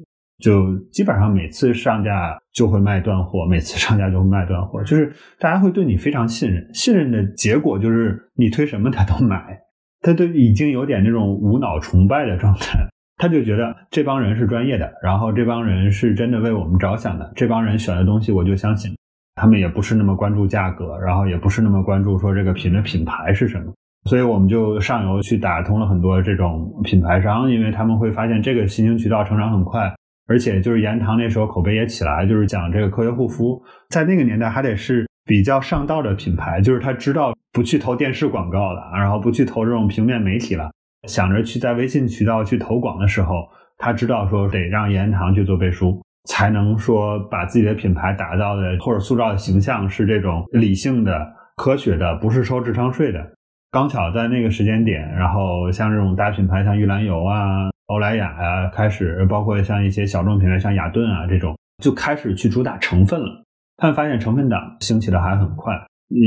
[0.43, 9.57] 就基本上每次上架就会卖断货，每次上架就会卖断货，就是大家会对你非常信任，信任的结果就是你推什么他都买，
[10.01, 12.81] 他都已经有点那种无脑崇拜的状态，
[13.19, 18.93] 他就觉得这帮人是专业的，然后这帮人是真的为我们着想的，这帮人选的东西我就相信，
[19.37, 23.73] 他们也不是那么关注价格，然后也不是那么关注说这个品的品牌是什么，
[24.11, 29.95] 所以我们就上游去打通了很多这种品牌商，因为他们会发现这个新兴渠道成长很快。
[30.33, 40.71] 而且就是言堂那时候口碑也起来，就是讲这个科学护肤，在那个年代还得是比较上道的品牌，就是他知道不去投电视广告了，然后不去投这种平面媒体了，
[41.07, 53.33] 想着去在微信渠道去投广的时候，他知道说得让言堂去做背书，才能说把自己的品牌打造的或者塑造的形象是这种理性的、科学的，不是收智商税的。
[53.71, 57.72] 刚巧在那个时间点，然后像这种大品牌，像玉兰油啊。
[57.87, 63.45] 欧莱雅啊，开始包括像一些小众品牌，像雅顿啊这种，就开始去主打成分了。
[63.77, 65.75] 他们发现成分党兴起的还很快，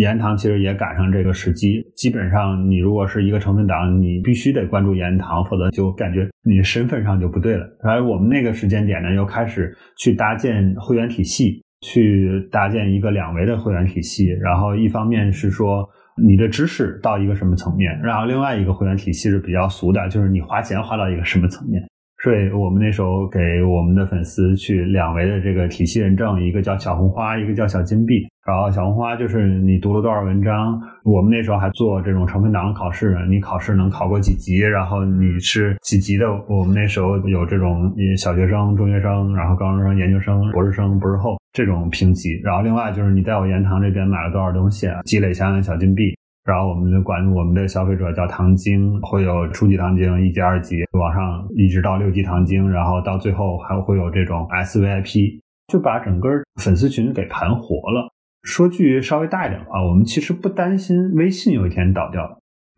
[0.02, 7.66] 盐糖其实也赶上这个时机，基本上你如果是一个成分党，你必须得关注盐糖，否则就感觉你身份上就不对了。
[7.84, 14.28] 而我们那个时间点呢，又开始去搭建会员体系，去搭建一个两维的会员体系。
[14.42, 15.88] 然后一方面是说
[16.22, 21.84] 你的知识到一个什么层面，然后另外一个会员体系是比较俗的，就是你花钱花到一个什么层面。
[22.24, 28.26] 所以我们那时候给我们的粉丝去两维的这个体系认证，一个叫小红花，一个叫小金币。
[28.46, 36.28] 然后小红花就是你读了多少文章，我们那时候还做这种成分党考试，你考试能考过几级，然后你是几级的。
[36.48, 42.40] 我们那时候有这种小学生、中学生，然后高中生、研究生、博士生、博士后这种评级。
[42.44, 46.16] 然后另外就是你在我研堂这边买了多少东西啊，积累相应的小金币。
[46.46, 56.30] 然后我们就管我们的消费者叫糖精，会有初级糖精、一级、二级，往上一直到六级糖精，然后到最后还会有这种 SVIP，就把整个
[56.62, 58.08] 粉丝群给盘活了。
[58.46, 62.22] 说句稍微大一点的话，我们其实不担心微信有一天倒掉。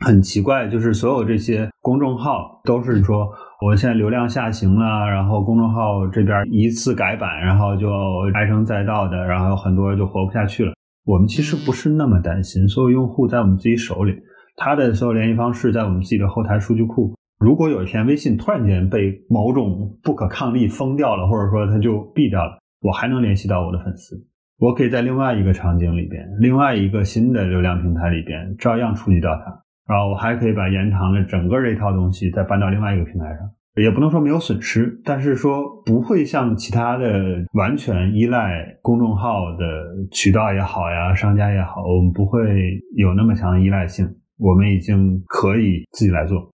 [0.06, 3.28] 很奇怪，就是所有这些公众号都是说，
[3.66, 7.90] 我现在流量下行了，然后公众号这边一次改版，然后就
[8.34, 10.72] 唉声载道的，然后很多人就活不下去了。
[11.04, 14.14] 我们其实不是那么担心，所有用户在我们自己手里，
[14.56, 17.14] 他的所有联系方式在我们自己的后台数据库。
[17.40, 24.16] 如果有一天微信突然间被某种不可抗力封掉了，或者说它就闭掉了，我还能联系到我的粉丝，
[24.60, 33.52] 我可以在另外一个场景里边，另外一个新的流量平台里边照样触及到它，然后我还可以把延长的整个这一套东西再搬到另外一个平台上。
[33.76, 44.10] 也不能说没有损失，但是说不会像其他的完全依赖公众号的渠道也好呀，商家也好，我们不会有那么强的依赖性。
[44.40, 46.50] 我们已经可以自己来做。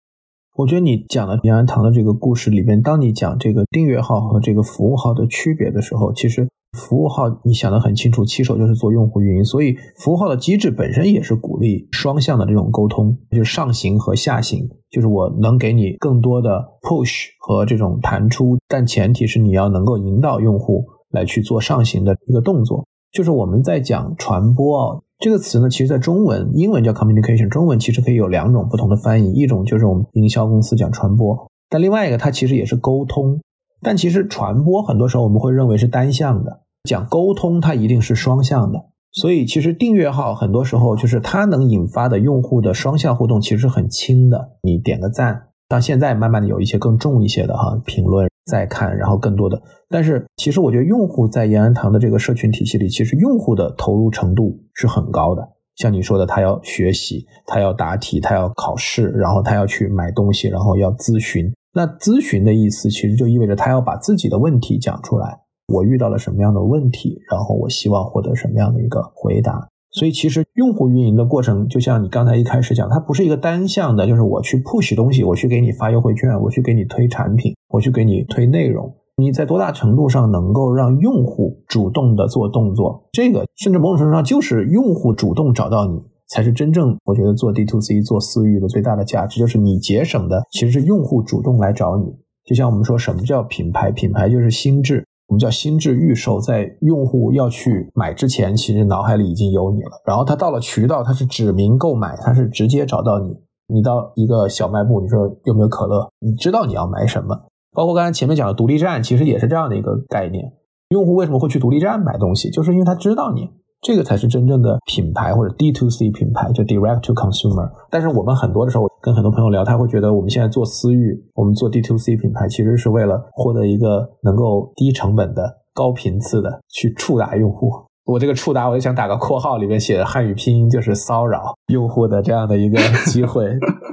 [0.57, 6.49] 我觉得你讲的延安堂的这个故事里边，当你讲这个订阅号和这个服务号的区别的时候，其实。
[6.79, 22.87] 服务号你想得很清楚，骑手就是做用户运营，所以服务号的机制本身也是鼓励双向的这种沟通，就是上行和下行，就是我能给你更多的 push 和这种弹出，但前提是你要能够引导用户来去做上行的一个动作。
[23.13, 33.41] 就是我们在讲传播这个词呢，其实在中文、英文叫 communication，中文其实可以有两种不同的翻译，一种就是我们营销公司讲传播，但另外一个它其实也是沟通。
[33.85, 38.87] 但其实传播很多时候我们会认为是单向的，讲沟通它一定是双向的。
[39.13, 49.63] 所以其实订阅号很多时候就是它能引发的用户的双向互动其实很轻的，你点个赞，到现在慢慢的有一些更重一些的哈评论再看，然后更多的。
[49.91, 55.51] 但是其实我觉得用户在延安堂的这个社群体系里，其实用户的投入程度是很高的。
[55.77, 61.53] 像你说的，他要学习，他要答题，他要考试，然后他要去买东西，然后要咨询。
[61.75, 65.42] 那咨询的意思，其实就意味着他要把自己的问题讲出来。
[65.73, 69.69] 我遇到了什么样的问题，然后我希望获得什么样的一个回答。
[69.91, 78.95] 所以，其实用户运营的过程，就像你刚才一开始讲，它不是一个单向的，就是我去 push 东西，我去给你发优惠券，我去给你推产品，我去给你推内容。
[79.17, 83.09] 你在多大程度上能够让用户主动的做动作？
[83.13, 86.01] 这个甚至某种程度上就是用户主动找到你。
[86.29, 92.07] 才是真正我觉得做 D to C 做私域的最大的价值，就是你节省的其实是用户主动来找你。
[92.47, 99.93] 就像我们说什么叫品牌，品牌就是心智，我们叫心智预售，在用户要去买之前，其实脑海里已经有你了。
[100.05, 103.35] 然后他到了渠道，他是指名购买，他是直接找到你。
[103.67, 106.07] 你到一个小卖部，你说有没有可乐？
[106.21, 107.47] 你知道你要买什么？
[107.73, 110.53] 包括刚才前面讲的独立站，其实也是这样的一个概念。
[110.91, 112.51] 用户为什么会去独立站买东西？
[112.51, 113.49] 就是因为他知道你。
[113.83, 117.69] 这个才是真正的品牌或者 D to C 品牌，就 Direct to Consumer。
[117.91, 127.73] 但是我们很多的时候跟很多朋友聊，他会觉得我们现在做私域，我们做 D to C 品牌，其实是为了获得一个能够低成本的、高频次的去触达用户。
[128.05, 133.51] 我这个触达，我就想打个括号，里面写的汉语拼音就是骚扰用户的这样的一个 机会。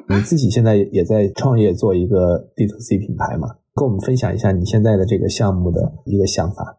[0.07, 3.47] 你自己现在也在创业做一个 D to C 品牌嘛？
[3.73, 6.77] 跟我们分享一下你现在的这个项目的一个想法。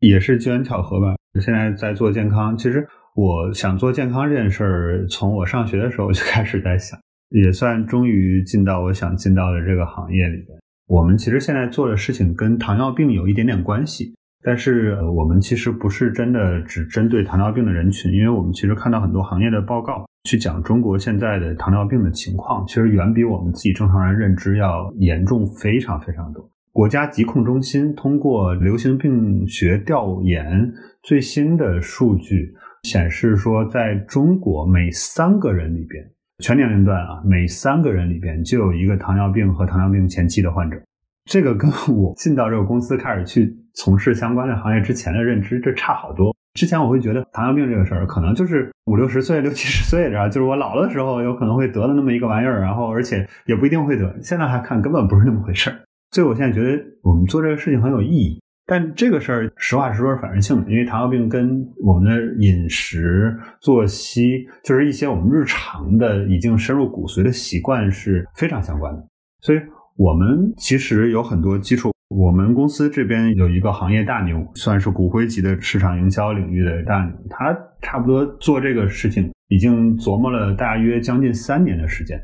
[0.00, 1.14] 也是机缘巧合吧。
[1.40, 6.98] 现在在做健康，其实我想做健康这件事儿，从我上学的时候就开始在想，
[7.30, 10.58] 也算终于进到我想进到的这个行业里边。
[10.86, 26.48] 我们其实现在做的事情跟糖尿病有一点点关系，但是我们其实不是真的只针对糖尿病的人群，因为我们其实看到很多行业的报告去讲中国现在的糖尿病的情况，其实远比我们自己正常人认知要严重非常非常多。
[26.76, 30.70] 国家疾控中心通过流行病学调研
[31.02, 32.52] 最新的数据
[32.82, 36.04] 显示说，在中国每三个人里边，
[36.44, 40.76] 全年龄段啊，每三个人里边就有一个糖尿病和糖尿病前期的患者。
[41.24, 46.36] 这个跟我进到这个公司开始去从事相关的行业之前的认知，这差好多。
[46.52, 54.14] 之前我会觉得糖尿病这个事儿可能就是五六十岁、六七十岁，然后就是我老的时候有可能会得的那么一个玩意儿，然后而且也不一定会得。
[54.20, 55.76] 现在还看根本不是那么回事儿，
[56.10, 58.40] 所以我现在觉得我们做这个事情很有意义。
[58.68, 69.06] 但这个事儿实话实说是反人性的，因为糖尿病跟我们的饮食、作息，就是一些我们日常的已经深入骨髓的习惯是非常相关的。
[69.40, 69.58] 所以
[69.96, 71.92] 我们其实有很多基础。
[72.08, 82.20] 我们公司这边有一个行业大牛，算是骨灰级的市场营销领域的大牛，他差不多做这个事情已经琢磨了大约将近三年的时间，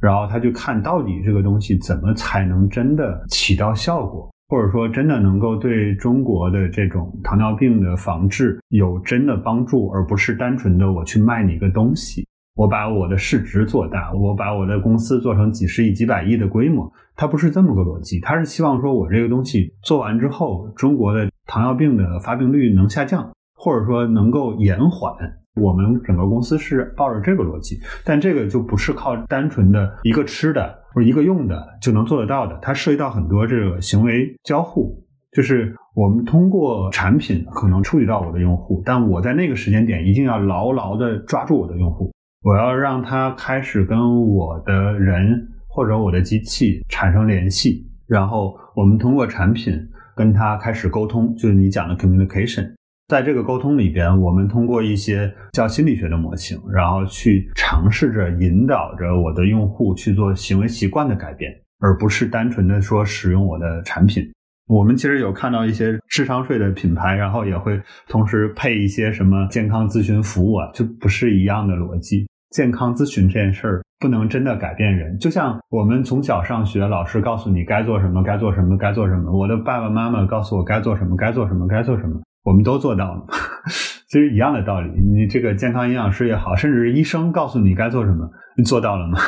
[0.00, 12.26] 然后他就看到底这个东西怎么才能真的起到效果，或者说真的能够对中国的这种糖尿病的防治有真的帮助，而不是单纯的我去卖你一个东西。
[12.54, 18.18] 我把我的市值做大，我把我的公司做成几十亿、几百亿的规模，它不是这么个逻辑。
[18.20, 25.14] 它是希望说我这个东西做完之后，中国的糖尿病的发病率能下降，或者说能够延缓。
[25.56, 32.58] 我们整个公司是抱着这个逻辑，但这个就不是靠单纯的一个吃的或者一个用的就能做得到的。
[32.60, 35.02] 它涉及到很多这个行为交互，
[35.32, 42.12] 就是我们通过产品可能触及到我的用户，但我在那个时间点一定要牢牢的抓住我的用户。
[42.42, 49.74] 我要让他开始跟我的人或者我的机器产生联系，然后我们通过产品
[50.14, 52.72] 跟他开始沟通，就是你讲的 communication。
[53.08, 64.24] 在这个沟通里边，我们通过一些叫心理学的模型，然后去尝试着引导着我的用户去做行为习惯的改变，而不是单纯的说使用我的产品。
[64.66, 72.26] 我们其实有看到一些智商税的品牌，然后也会同时配一些什么健康咨询服务啊，就不是一样的逻辑。
[72.50, 79.30] 健康咨询这件事儿不能真的改变人，就像我们从小上学，老师告诉你该做什么，该做什么，该做什么。
[79.30, 83.26] 我的爸爸妈妈告诉我该做什么，该做什么，该做什么，我们都做到了。
[84.08, 89.18] 其实一样的道理，你这个健康营养师也好，甚至是医生告诉你该做什么，你做到了吗？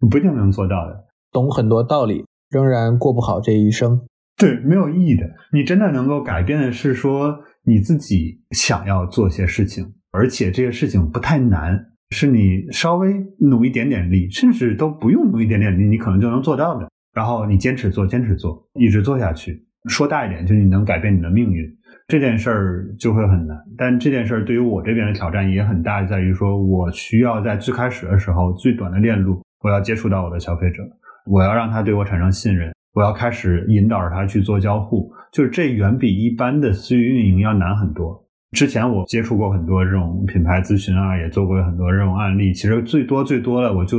[0.00, 1.04] 你 不一定能做到的。
[1.32, 4.00] 懂很多道理，仍然过不好这一生，
[4.36, 5.24] 对，没有意义的。
[5.52, 11.86] 你真的能够改变的是说你自己想要做些事情，而且这些事情不太难。
[12.10, 16.88] 是你稍微努一点点力，甚至都不用努一点点力，你可能就能做到的。
[17.12, 19.66] 然后你坚持做，坚持做，一直做下去。
[19.90, 21.66] 说大一点，就是你能改变你的命运，
[22.08, 23.56] 这件事儿就会很难。
[23.76, 30.82] 但这件事儿对于我这边的挑战也很大，在于说我需要在最开始的时候最短的链路，我要接触到我的消费者，
[31.26, 38.24] 我要让他对我产生信任，我要开始引导着他去做交互，就是这远比一般的私域运营要难很多。
[38.52, 42.54] 之前我接触过很多这种品牌咨询啊，也做过很多这种案例。
[42.54, 43.98] 其实最多最多的，我就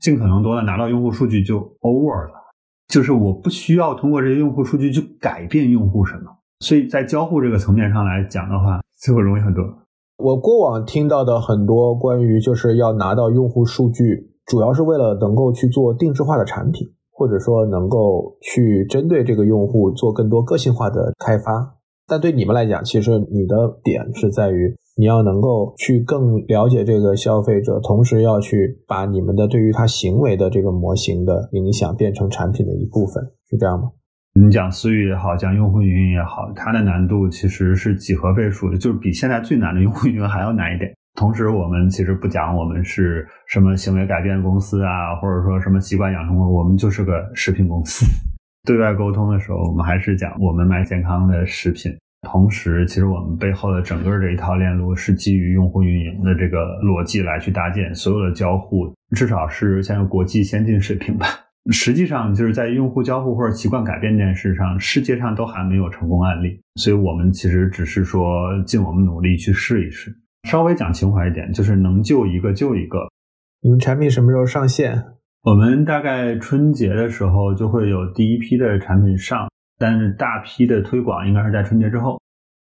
[0.00, 2.32] 尽可能多的拿到用户数据就 over 了，
[2.88, 6.39] 就是我不需要通过这些用户数据去改变用户什么。
[6.60, 9.64] 所以在交互这个层面上来讲的话，就会容易很多。
[10.18, 21.78] 我过往听到的很多关于就是要拿到用户数据，主要是为了能够去做定制化的产品，或者说能够去针对这个用户做更多个性化的开发。
[22.06, 33.92] 但对你们来讲，其实你的点是在于你要能够去更了解这个消费者，同时要去把你们的对于他行为的这个模型的影响变成产品的一部分，是这样吗？
[34.32, 40.92] 你讲私域也好，讲用户运营也好，它的难度其实是几何倍数的，就是比现在最难的用户运营还要难一点。
[41.14, 48.06] 同时，我们其实不讲我们是什么行为改变公司啊，或者说什么习惯养成公司，我们就是个食品公司。
[48.64, 51.92] 对外沟通的时候，我们还是讲我们卖健康的食品。
[52.22, 61.26] 同时，其实我们背后的整个这一套链路是基于用户运营的这个逻辑来去搭建，所有的交互至少是现在国际先进水平吧。
[61.70, 66.60] 实际上，就是在用户交互或者习惯改变这件事上，世界上都还没有成功案例。
[66.76, 68.24] 所以我们其实只是说
[68.66, 70.10] 尽我们努力去试一试。
[70.48, 72.98] 稍微讲情怀一点，就是能救一个救一个。
[73.60, 75.04] 你们产品什么时候上线？
[75.42, 79.48] 我们大概春节的时候就会有第一批的产品上，
[79.78, 82.18] 但是大批的推广应该是在春节之后。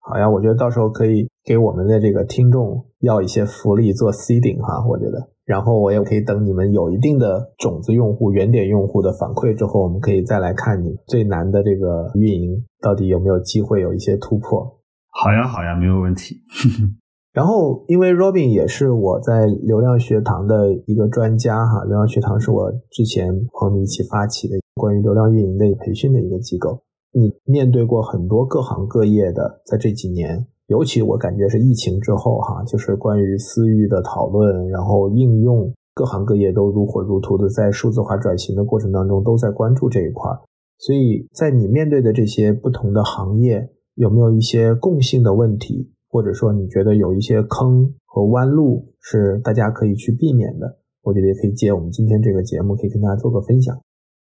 [0.01, 14.79] 好呀，我觉得到时候可以给我们的这个听众要一些福利做 seeding 哈，我觉得，然后我也可以等你们有一定的种子用户、原点用户的反馈之后，我们可以再来看你最难的这个运营到底有没有机会有一些突破。
[15.11, 16.37] 好呀，好呀，没有问题。
[17.33, 26.83] 然后，因为 Robin 也是我在流量学堂的一个专家哈，流量学堂是我之前和你一起发起的关于流量运营的培训的一个机构。
[27.15, 40.31] 你面对过很多各行各业的，在这几年，尤其我感觉是疫情之后哈，就是关于私域的讨论，然后应用，各行各业都如火如荼的在数字化转型的过程当中都在关注这一块。
[40.79, 45.93] 所以在你面对的这些不同的行业，有没有一些共性的问题？
[46.09, 53.79] 或者说你觉得有一些坑和弯路是大家可以去避免的，我觉得也可以借我们今天这个节目，可以跟大家做个分享。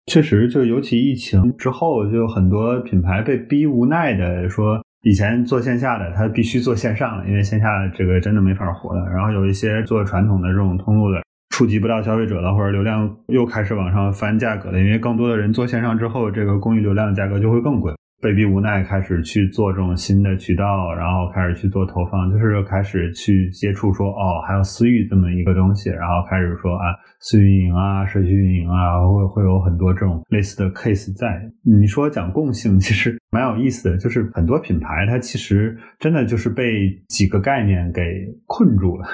[0.05, 9.05] 确实，就尤其疫情之后，就很多品牌被逼无奈的说，以前做线下的他必须做线上了，因为线下这个真的没法活了。
[9.09, 17.93] 然后有一些做传统的这种通路的，触及不到消费者了，或者流量又开始往上翻价格了，因为更多的人做线上之后，这个公域流量价格就会更贵。
[18.23, 31.27] 被逼无奈开始去做这种新的渠道，然后开始去做投放，就是开始去接触说哦，还有私域这么一个东西，然后开始说啊，私域运营啊，社区运营啊，会会有很多这种类似的 case 在。
[31.65, 38.01] 你说讲共性，其实蛮有意思的，就是很多品牌它其实真的就是被几个概念给
[38.45, 39.05] 困住了，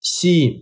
[0.00, 0.52] 吸引，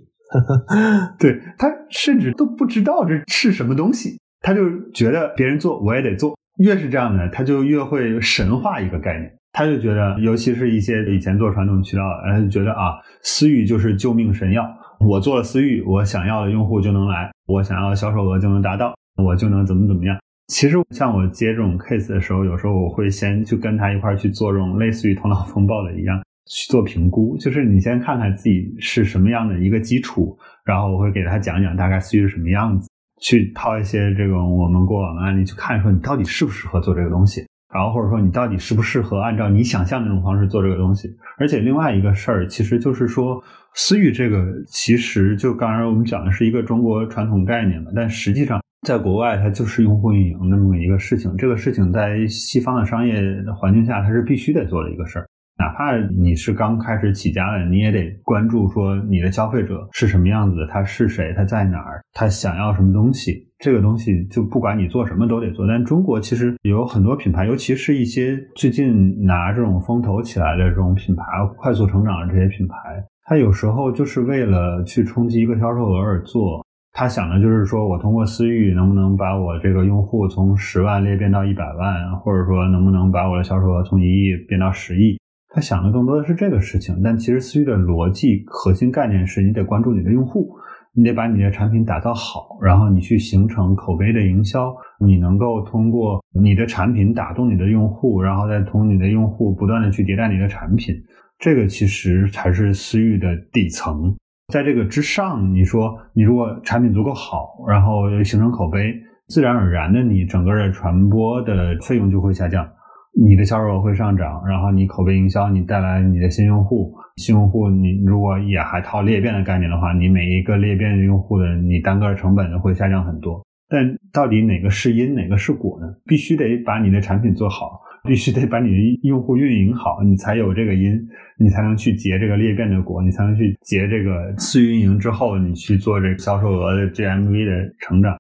[1.19, 6.39] 对他甚至都不知道这是什么东西，他就觉得别人做我也得做。
[6.59, 9.33] 越是这样的，他就越会神化一个概念。
[9.51, 14.65] 他就觉得，尤其是一些以前做传统渠道，他就觉得啊，私域就是救命神药。
[15.01, 20.17] 我做了私域，我想要的用户就能来，我想要的销售额就能达到，我就能怎么怎么样。
[20.49, 32.89] 其实像我接这种 case 的时候，有时候我会先去跟他一块去做这种类似于头脑风暴的一样去做评估，就是你先看看自己是什么样的一个基础，然后我会给他讲讲大概私域是什么样子。
[33.21, 41.09] 去套一些这种我们过往的案例去看，说你到底适不适合做这个东西，然后或者说你到底适不适合按照你想象那种方式做这个东西。
[41.39, 43.43] 而且另外一个事儿，其实就是说
[43.75, 51.37] 私域这个，其实就刚才我们讲的是一个中国传统概念嘛，但实际上在国外它就是用户运营那么一个事情。
[51.37, 53.23] 这个事情在西方的商业
[53.57, 55.29] 环境下，它是必须得做的一个事儿。
[55.59, 63.47] 哪怕你是刚开始起家的，你也得关注说你的消费者是什么样子的，他是谁，他在哪儿，他想要什么东西。
[63.59, 65.67] 这个东西就不管你做什么都得做。
[65.67, 71.25] 但中国其实有很多品牌，尤其是一些最近拿这种风头起来的这种品牌，
[71.57, 72.77] 快速成长的这些品牌，
[73.25, 76.65] 它有时候就是为了去冲击一个销售额而做。
[76.93, 85.19] 他想的就是说我通过私域能不能把我这个用户从十万裂变到一百万，或者说能不能把我的销售额从一亿变到十亿。
[85.51, 90.55] 他想的更多的是这个事情，但其实私域的逻辑核心概念是你得关注你的用户，
[90.95, 100.95] 你得把你的产品打造好，然后你去形成口碑的营销，你能够通过你的产品打动你的用户，然后再从你的用户不断的去迭代你的产品，
[101.39, 104.15] 这个其实才是私域的底层。
[104.53, 108.95] 在这个之上，你说你如果产品足够好，然后形成口碑，
[109.29, 112.69] 自然而然的你整个的传播的费用就会下降。
[113.17, 123.45] 你的销售额会上涨，然后你口碑营销，你带来你的新用户，新用户你如果也还套裂变的概念的话，你每一个裂变的用户的你单个成本会下降很多。
[123.69, 125.87] 但到底哪个是因，哪个是果呢？
[126.07, 130.99] 必须得把你的产品做好， 必须得把你的用户运营好，你才有这个因，
[131.39, 138.17] 你才能去结这个裂变的果，你才能去结这个次运营之后，你去做这个销售额的 GMV 的成长。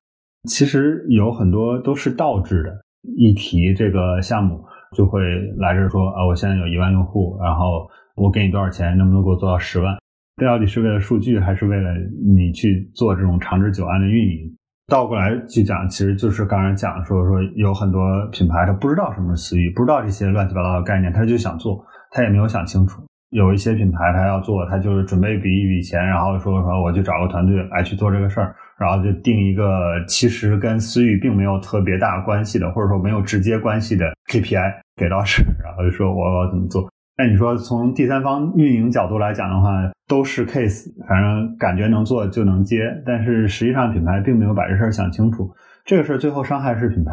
[0.49, 2.85] 其实有很多都是倒置的，
[3.17, 4.63] 一提这个项目。
[4.97, 5.21] 就会
[5.59, 9.97] 来这说啊，我现在有一万用户，然后我给你多少钱，能不能给我做到十万？
[10.37, 11.91] 这到底是为了数据，还是为了
[12.35, 14.55] 你去做这种长治久安的运营？
[14.87, 18.01] 倒过来去讲，其实就是刚才讲说说有很多
[18.33, 23.03] 品牌他不知道什么是私域，不知道这些乱七八糟的概念，他就想做，他也没有想清楚。
[23.31, 28.57] 有一些品牌他要做，他就是准备笔一笔钱，然后说说我去找个团队来去做这个事儿。
[28.79, 36.89] 然后就定一个其实跟私域并没有特别大关系的，或者说没有直接关系的 KPI 给到是，然后就说我要怎么做。
[37.17, 39.71] 那你说从第三方运营角度来讲的话，
[40.07, 45.51] 都是 case，反正感觉能做就能接，但是实际上品牌并没有把这事儿想清楚。
[45.85, 47.13] 这个事儿最后伤害是品牌。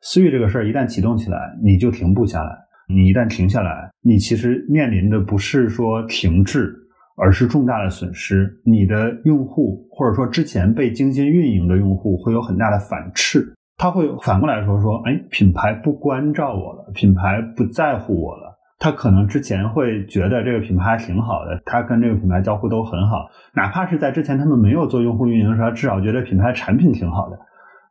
[0.00, 2.50] 私域这个事儿一旦启动起来，你就停不下来。
[2.88, 6.74] 你一旦停下来，你其实面临的不是说停滞。
[7.22, 18.58] 而是重大的损失，你的用户或者说之前被精心运营的用户会有很大的反斥，他会反过来说说，哎，品牌不关照我了，品牌不在乎我了。
[18.80, 27.38] 他可能之前会觉得这个品牌还挺好的，他跟这个品牌交互都很好，哪怕是在之前他们没有做用户运营的时候，至少觉得品牌产品挺好的。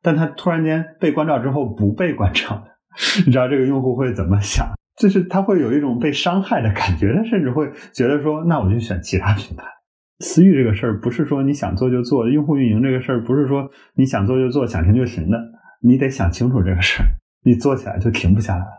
[0.04, 2.62] 但他突然间被关照之后不被关照，
[3.26, 4.68] 你知道这个用户会怎么想？
[5.02, 9.64] 就是他会有一种被伤害的感觉， 他甚至会觉得说，那我就选其他品牌。
[10.20, 15.38] 私域这个事儿不是说你想做就做，用户运营这个事儿不是说你想做就做、想停就停的，
[15.82, 17.10] 你得想清楚这个事儿，
[17.44, 18.72] 你做起来就停不下来了。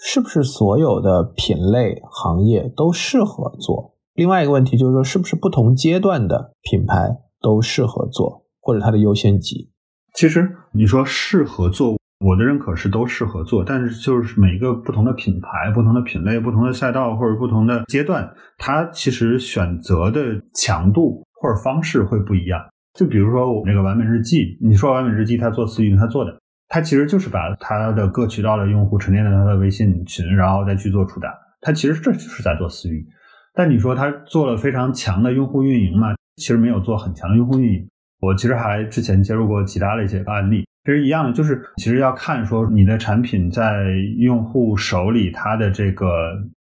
[0.00, 3.94] 是不是所有的品类行业都适合做？
[4.14, 9.70] 另外一个问题就是说，是不是不同阶段的品牌都适合做，或者它的优先级？
[10.14, 11.97] 其实你说适合做。
[12.18, 22.60] 我的认可是都适合做，但是就是每一个不同的品牌、不同的品类、不同的赛道或者不同的阶段，它其实选择的强度或者方式会不一样。
[22.94, 26.36] 就比如说我那个完美日记，你说完美日记它做私域，它做的，
[26.68, 33.06] 它其实就是把它的各渠道的用户沉淀在它的微信群，然后再去做触达，它其实这就是在做私域。
[33.54, 36.08] 但你说它做了非常强的用户运营嘛？
[36.34, 37.88] 其实没有做很强的用户运营。
[38.20, 40.64] 我其实还之前接触过其他的一些案例。
[40.88, 43.84] 其实一样的，就是其实要看说你的产品在
[44.16, 46.08] 用户手里，它的这个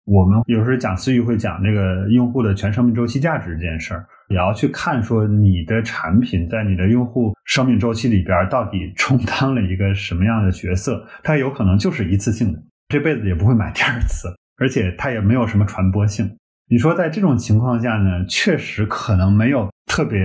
[0.04, 11.02] 我们有时候讲私域会讲这个用户的全生命周期价值这件事儿，也要去看说你的产品在你的用户生命周期里边到底充当了一个什么样的角色。
[11.22, 16.30] 它有可能就是一次性的，这辈子也不会买第二次，而且它也没有什么传播性。
[16.68, 20.20] 你说在这种情况下呢，确实可能没有特别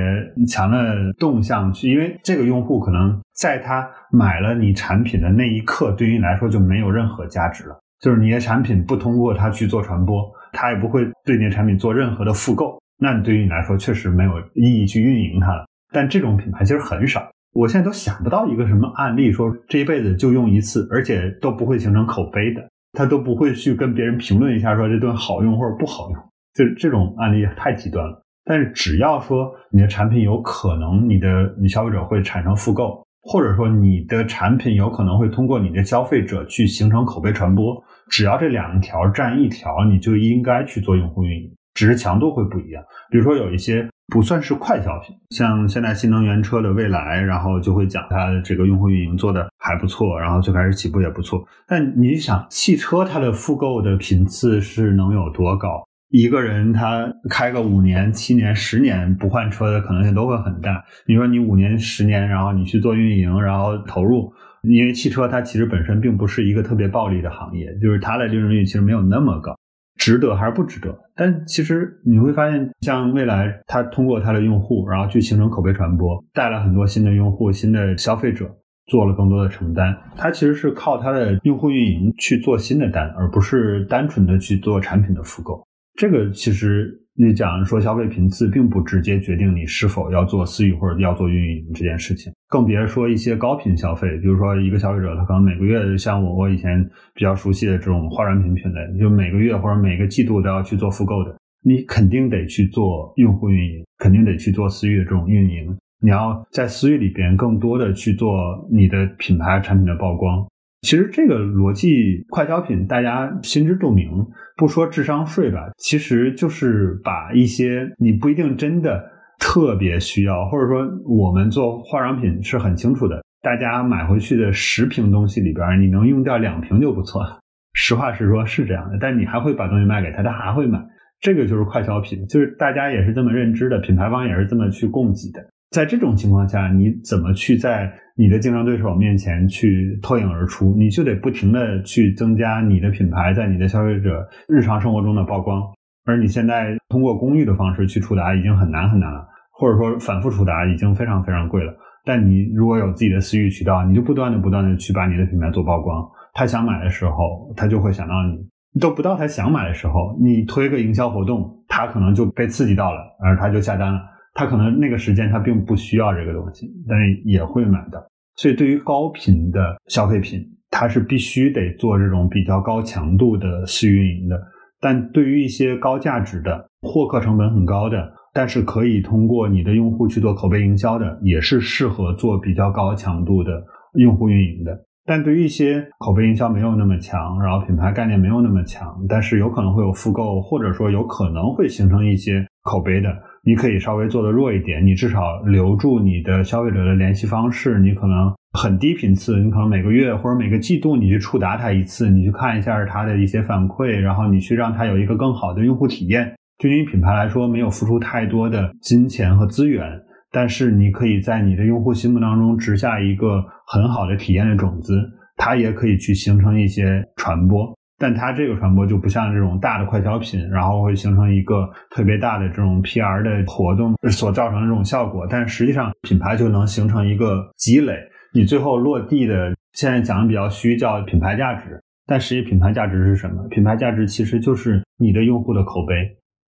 [0.47, 7.77] 强的动向去，因为这个用户可能在他买了你产品的那一刻，对于你来说就没有任何价值了。
[7.99, 10.23] 就是你的产品不通过他去做传播，
[10.53, 15.65] 他也不会对你的产品做任何的复购，那你对于你来说确实没有意义去运营它了。
[15.91, 22.61] 但这种品牌其实很少，我现在都想不到一个什么案例说这一辈子就用一次，而且都不会形成口碑的，
[22.97, 26.19] 他都不会去跟别人评论一下说这顿好用或者不好用。
[26.55, 31.27] 就这种案例太极端了，但是只要说你的产品有可能你的
[31.61, 37.79] 你消费者会产生复购，或者说你的产品有可能会通过你的消费者去形成口碑传播，
[38.09, 42.83] 只要这两条占一条，你就应该去做用户运营，只是强度会不一样。
[43.11, 51.45] 比如说有一些不算是快消品，像现在新能源车的蔚来，然后就会讲它的这个用户运营做的还不错，然后最开始起步也不错。
[51.67, 55.83] 但你想，汽车它的复购的频次是能有多高？
[56.09, 60.83] 一个人他开个五年、七年、十年不换车的可能性都会很大。
[61.05, 69.53] 你说你五年、十年，然后你去做运营，然后投入，因为汽车它其实本身并不是一个特别暴利的行业，就是它的利润率其实没有那么高，
[69.97, 70.97] 值得还是不值得？
[71.15, 78.49] 但其实你会发现，像未来它通过它的用户，然后去形成口碑传播，带来很多新的用户、新的消费者，
[78.85, 79.95] 做了更多的承担。
[80.15, 85.65] 它其实是靠它的用户运营去做新的单，而不是单纯的去做产品的复购。
[85.95, 108.31] 这个其实你讲说消费频次并不直接决定你是否要做私域或者要做运营这件事情，更别说一些高频消费，比如说一个消费者他可能每个月像我我以前比较熟悉的这种化妆品品类，就每个月或者每个季度都要去做复购的，你肯定得去做用户运营，肯定得去做私域的这种运营，你要在私域里边更多的去做
[108.71, 110.45] 你的品牌产品的曝光。
[110.81, 114.07] 其实这个逻辑，快消品大家心知肚明，
[114.55, 119.03] 不说智商税吧，其实就是把一些你不一定真的
[119.39, 127.39] 特别需要，或者说我们做化妆品是很清楚的，大家买回去的十瓶东西里边，你能用掉两瓶就不错了。
[127.73, 130.79] 实话实说，是这样的，但你还会把东西卖给他，他还会买，
[131.19, 135.41] 这个就是快消品，就是大家也是这么认知的，品牌方也是这么去供给的。
[135.71, 140.73] 在这种情况下，你怎么去在你的竞争对手面前去脱颖而出？
[140.77, 145.61] 你就得不停的去增加你的品牌在你的消费者日常生活中的曝光。
[146.05, 151.73] 而你现在通过公域的方式去触达已经很难很难了，或者说反复触达已经非常非常贵了。
[152.05, 156.09] 但你如果有自己的私域渠道，你就不断的不断的去把你的品牌做曝光。
[156.33, 163.99] 他想买的时候，他就会想到你；都不到他想买的时候，你推个营销活动，他可能就被刺激到了，而他就下单了。
[164.37, 168.07] 他可能那个时间他并不需要这个东西，但是也会买的。
[168.35, 174.39] 所以对于高频的消费品，它是必须得做这种比较高强度的试运营的。
[174.79, 183.51] 但对于一些高价值的、获客成本很高的，但是可以通过你的用户去做口碑营销的，也是适合做比较高强度的
[183.93, 184.71] 用户运营的。
[185.03, 193.09] 但对于一些口碑营销没有那么强，然后品牌概念没有那么强，但是有可能会有复购，或者说有可能会形成一些口碑的。
[193.47, 197.79] 你可以稍微做的弱一点，你至少留住你的消费者的联系方式。
[197.79, 206.29] 你可能很低频次，你可能每个月或者每个季度你去触达他一次，你去看一下他的一些反馈，然后你去让他有一个更好的用户体验。
[206.57, 209.97] 对于品牌来说，没有付出太多的金钱和资源，
[210.29, 215.01] 但是你可以在你的用户心目当中植下一个很好的体验的种子，
[215.37, 217.73] 它也可以去形成一些传播。
[217.97, 225.25] 但它这个传播就不像这种大的快消品，然后会形成一个特别大的这种 PR 的活动所造成的这种效果。
[225.29, 227.95] 但实际上，品牌就能形成一个积累。
[228.33, 231.81] 你最后落地的，现在讲的比较虚，叫品牌价值。
[232.05, 233.43] 但实际品牌价值是什么？
[233.49, 235.95] 品牌价值其实就是你的用户的口碑，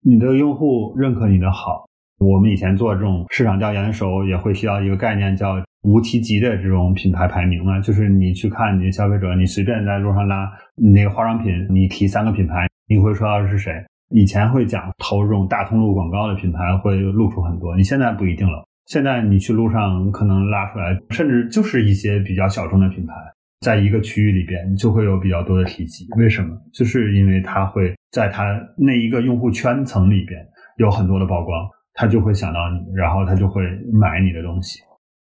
[0.02, 1.84] 你的用户认可你的好，
[2.18, 13.72] 我们以前做这种市场调研的时候，也会提到一个概念叫无提及的这种品牌排名嘛，就是你去看你的消费者，你随便在路上拉你那个化妆品，你提三个品牌，你会说到是谁？
[14.10, 18.64] 以前会讲投这种大通路广告的品牌会露出很多，你现在不一定了。
[18.86, 23.14] 现在你去路上可能拉出来，甚至就是一些比较小众的品牌，
[23.60, 26.06] 在一个区域里边就会有比较多的提及。
[26.16, 26.56] 为什么？
[26.74, 28.44] 就是因为它会在它
[28.76, 30.44] 那一个用户圈层里边
[30.78, 33.62] 有很多的曝光，他就会想到你，然后他就会
[33.92, 34.80] 买你的东西。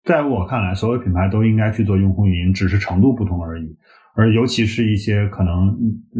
[0.09, 3.77] 在我看来，所有品牌都应该去做用户运营，只是程度不同而已。
[4.17, 5.77] 而尤其是一些可能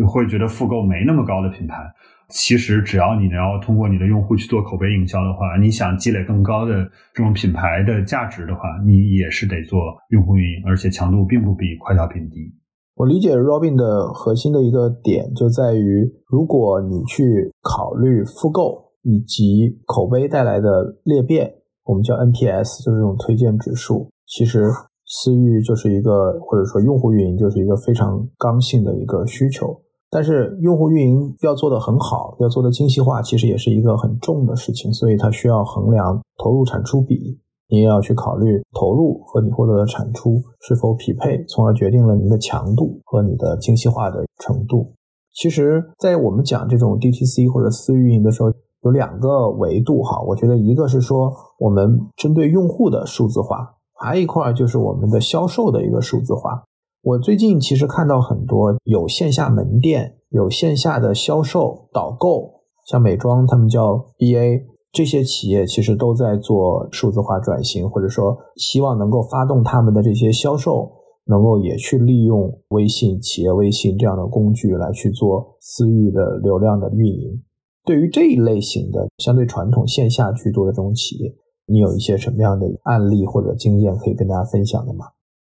[0.07, 1.83] 会觉得复购没那么高的品牌。
[2.29, 6.85] 其实，只要你能要通过你的用户去做口碑营销的话，你想积累更高的
[7.15, 9.81] 这种品牌的价值的话，你也是得做
[10.11, 12.53] 用户运营，而且强度并不比快消品低。
[12.95, 21.51] 我理解 Robin 的核心的一个点就在于，如果你去考虑复购以及口碑带来的裂变，
[21.89, 24.11] 我们叫 NPS，就是这种推荐指数。
[24.27, 24.71] 其实，
[25.07, 29.75] 私域就是一个，或者说用户运营就是一个非常刚性的一个需求。
[30.11, 44.93] 但是用户运营要做得很好，要做的精细化，其实也是一个很重的事情，所以它需要衡量投入产出比，你也要去考虑投入和你获得的产出是否匹配，从而决定了你的强度和你的精细化的程度。
[45.33, 48.53] 其实，在我们讲这种 DTC 或者私域运营的时候，
[48.89, 56.65] 有两个维度哈，我觉得一个是说我们针对用户的数字化，还有一块就是我们的销售的一个数字化。
[57.03, 70.91] 我最近其实看到很多有线下门店、有线下的销售导购，像美妆他们叫 BA 这些企业，其实都在做数字化转型，或者说希望能够发动他们的这些销售，
[71.27, 77.43] 能够也去利用微信、企业微信这样的工具来去做私域的流量的运营。
[77.89, 81.33] 对于这一类型的相对传统线下居多的这种企业，
[81.67, 85.07] 你有一些什么样的案例或者经验可以跟大家分享的吗？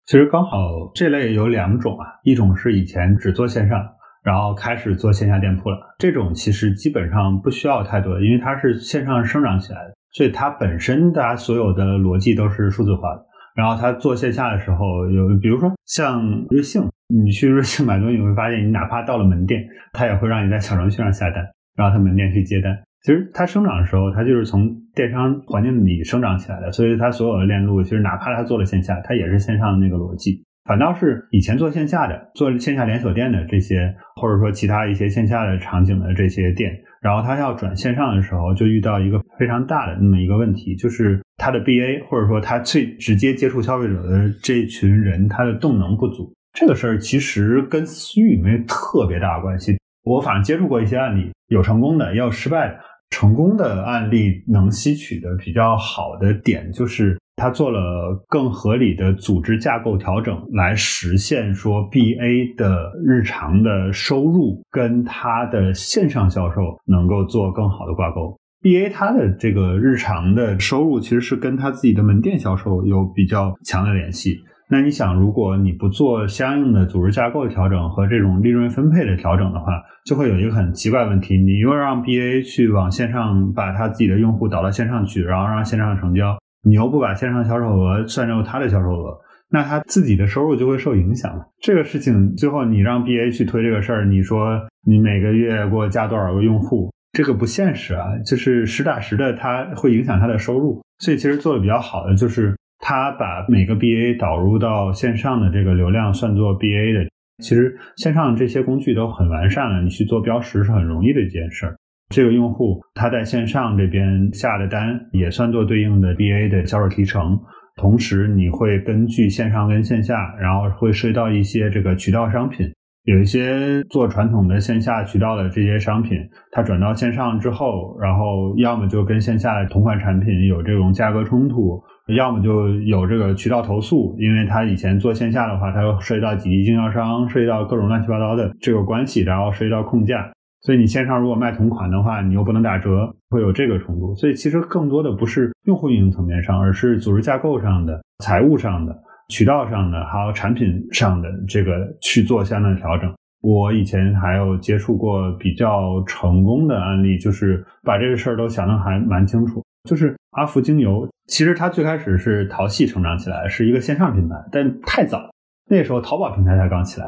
[0.05, 3.83] 其实刚好这类有两种啊，一种是以前只做线上，
[4.23, 5.77] 然后开始做线下店铺了。
[5.97, 13.25] 这种其实基本上不需要太多，因为它是线上生长起来的，所以它本身大家所有的逻辑都是数字化的。
[13.55, 19.59] 然后它做线下的时候，有比如说像瑞幸，你去瑞幸买东西，你会发现你哪怕到了门店，
[19.93, 21.43] 它也会让你在小程序上下单，
[21.75, 22.77] 然后他门店去接单。
[23.01, 30.43] 其实它生长的时候，它就是从电商环境里生长起来的，所以它所有的链路，其实哪怕它做了线下，它也是线上的那个逻辑。
[30.65, 46.31] 反倒是以前做线下的、做线下连锁店的这些，或者说其他一些线下的场景的这些店，然后它要转线上的时候，就遇到一个非常大的那么一个问题，就是它的 BA 或者说它最直接接触消费者的这群人，他的动能不足。
[46.51, 49.77] 这个事儿其实跟私域没有特别大的关系。
[50.03, 52.79] 我反正接触过一些案例，有成功的，也有失败的。
[53.09, 68.37] 成功的案例能吸取的比较好的点，就是他做了更合理的组织架构调整，来实现说 BA 的日常的收入跟他的线上销售能够做更好的挂钩。
[68.61, 74.37] BA 它的这个日常的收入其实是跟他自己的门店销售有比较强的联系。
[74.71, 79.65] 那你想，如果你不做相应的组织架构的调整和这种利润分配的调整的话，
[80.05, 89.17] 就会有一个很奇怪问题：你又让 BA 去往线上把他自己的用户导到线上去，然后让线上成交，你又不把线上销售额算入他的销售额，
[89.49, 91.33] 那他自己的收入就会受影响。
[91.59, 98.05] 这个事情最后你让 BA 去推这个事儿，你说你每个月给我加多少个用户，这个不现实啊！
[98.23, 100.79] 就是实打实的，它会影响他的收入。
[100.99, 102.55] 所以其实做的比较好的就是。
[102.79, 107.09] 他把每个 BA 导入到线上的这个流量算作 BA 的，
[107.43, 111.75] 其实线上这些工具都很完善了，你去做标识是很容易的一件事儿。
[112.09, 117.37] 这个用户他在线上这边下的单也算作对应的 BA 的销售提成，
[117.75, 122.65] 同时你会根据线上跟线下，然后会涉及到一些这个渠道商品，
[123.03, 126.17] 有一些做传统的线下渠道的这些商品，
[126.51, 131.79] 它转到线上之后，然后要么就跟线下的同款产品有这种价格冲突。
[132.15, 140.31] 要么就有这个渠道投诉，因为他以前做线下的话，他又涉及到几级经销商，涉及到各种乱七八糟的这个关系，然后涉及到控价，
[140.61, 144.15] 所以你线上如果卖同款的话，你又不能打折，会有这个冲突。
[144.15, 148.95] 所以其实更多的不是用户运营层面上，而是组织架构上的、财务上的、
[149.29, 153.13] 渠道上的，还有产品上的这个去做相应的调整。
[153.41, 159.63] 我以前还有接触过比较成功的案例，就是把这个事儿都想得还蛮清楚。
[159.89, 165.19] 就是阿芙精油，其实它最开始是淘系成长起来，是一个线上品牌，但太早，
[165.67, 167.07] 那时候淘宝平台才刚起来。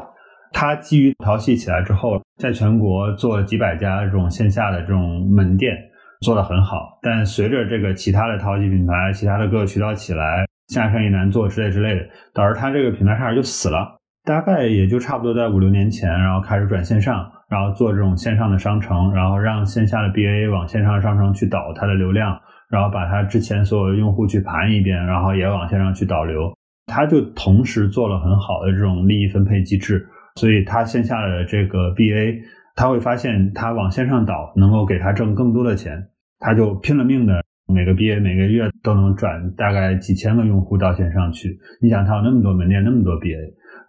[0.50, 5.76] 它基于淘系起来之后，在全国做了几百家这种线下的这种门店，
[6.22, 12.04] 做得很好，但随着这个其他的淘系品牌、其他的各个渠道起来，线下生意难做之类之类的，
[12.34, 13.96] 导致它这个品牌差点就死了。
[14.24, 22.38] 大概也就差不多在五六年前，然后开始转线上，然后做这种线上的商城，然后让线下的 BA 往线上商城去导它的流量，
[22.72, 26.50] 然后把它之前所有的用户去盘一遍，然后也往线上去导流。
[26.86, 32.40] 它就同时做了很好的这种利益分配机制，所以它线下的这个 BA，
[32.74, 36.08] 他会发现他往线上导能够给他挣更多的钱，
[36.38, 41.58] 他就拼了命的每个 BA 每个月都能转大概几千个用户到线上去。
[41.82, 43.36] 你想他有那么多门店，那么多 BA。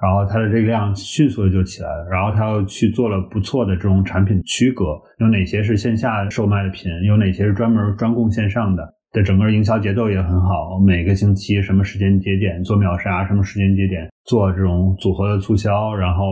[0.04, 4.84] 然后它的这个量迅速的就起来了，然后他又去做了不错的这种产品区隔，
[5.20, 8.84] 有哪些是线下售卖的品，有哪些是专门专供线上的，
[9.14, 16.26] 的整个营销节奏也很好，每个星期什么时间节点做秒杀，什么时间节点做这种组合的促销，然后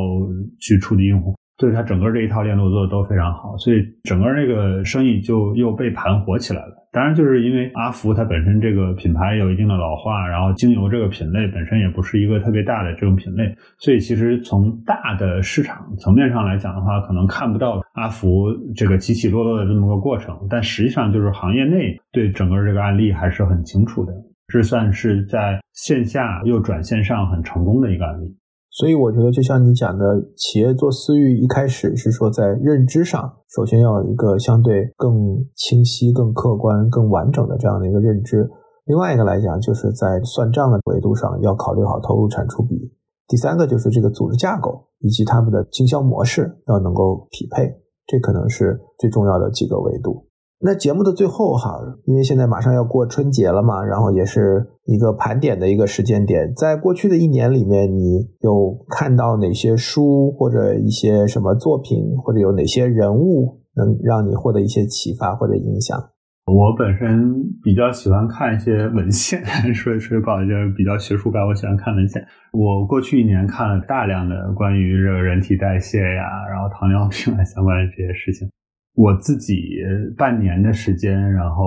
[0.60, 1.34] 去触及用户。
[1.58, 6.81] 所以它整个这一套链路做的都非常好，所以整个这个生意就又被盘活起来了。
[6.94, 20.38] 当然，就是因为阿福它本身这个品牌有一定的老化，然后精油这个品类本身也不是一个特别大的这种品类，所以其实从大的市场层面上来讲的话，可能看不到阿福这个起起落落的这么个过程。
[20.50, 24.12] 但实际上，就是行业内对整个这个案例还是很清楚的，
[24.50, 28.36] 这算是在线下又转线上很成功的一个案例。
[28.72, 30.06] 所以我觉得，就像你讲的，
[30.38, 38.50] 企业做私域一开始是说在认知上，首先要有一个相对更清晰、更客观、更完整的这样的一个认知。
[38.86, 42.92] 另外一个来讲，就是在算账的维度上要考虑好投入产出比。
[43.28, 47.70] 第三个就是这个组织架构以及他们的经销模式要能够匹配，
[48.08, 50.28] 这可能是最重要的几个维度。
[50.64, 56.54] 那节目的最后哈，因为现在马上要过春节了嘛，然后也是一个盘点的一个时间点。
[56.56, 65.98] 在过去的一年里面，你有看到哪些书或者一些什么作品，或者有哪些人物能让你获得一些启发或者影响？
[66.46, 67.34] 我本身
[67.64, 69.42] 比较喜欢看一些文献，
[69.74, 72.22] 说说不好就是比较学术感，我喜欢看文献。
[72.52, 78.48] 我过去一年看了大量的关于这个人体代谢呀，然后糖尿病啊相关的这些事情。
[78.96, 79.56] 我自己
[80.18, 81.66] 半年的时间，然后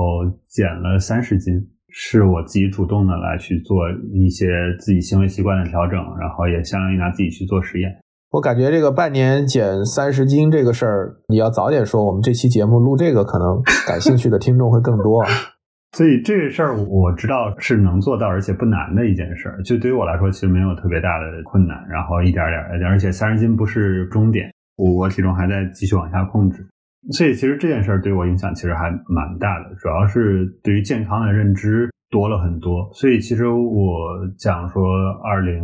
[0.48, 1.54] 减了三十斤，
[1.88, 3.78] 是我自己主动的来去做
[4.12, 4.46] 一些
[4.78, 7.90] 自己行为习惯的调整，然后也相当于拿自己去做实验。
[8.30, 15.24] 我感觉这个半年减三十斤这个事儿，你要早点说，我们这期节目录这个，可能感兴趣的听众会更多。
[15.96, 19.62] 所以这个事儿我知道是能做到，而且不难的一件事儿。
[19.62, 26.66] 就对于我来说，其实没有特别大的困难，然后一点点，而且三十斤不是终点，我我体重还在继续往下控制。
[27.12, 32.88] 所以其实这件事儿对我影响其实还蛮大的，主要是对于健康的认知多了很多。
[32.94, 33.96] 所以其实我
[34.38, 34.82] 讲说，
[35.22, 35.62] 二零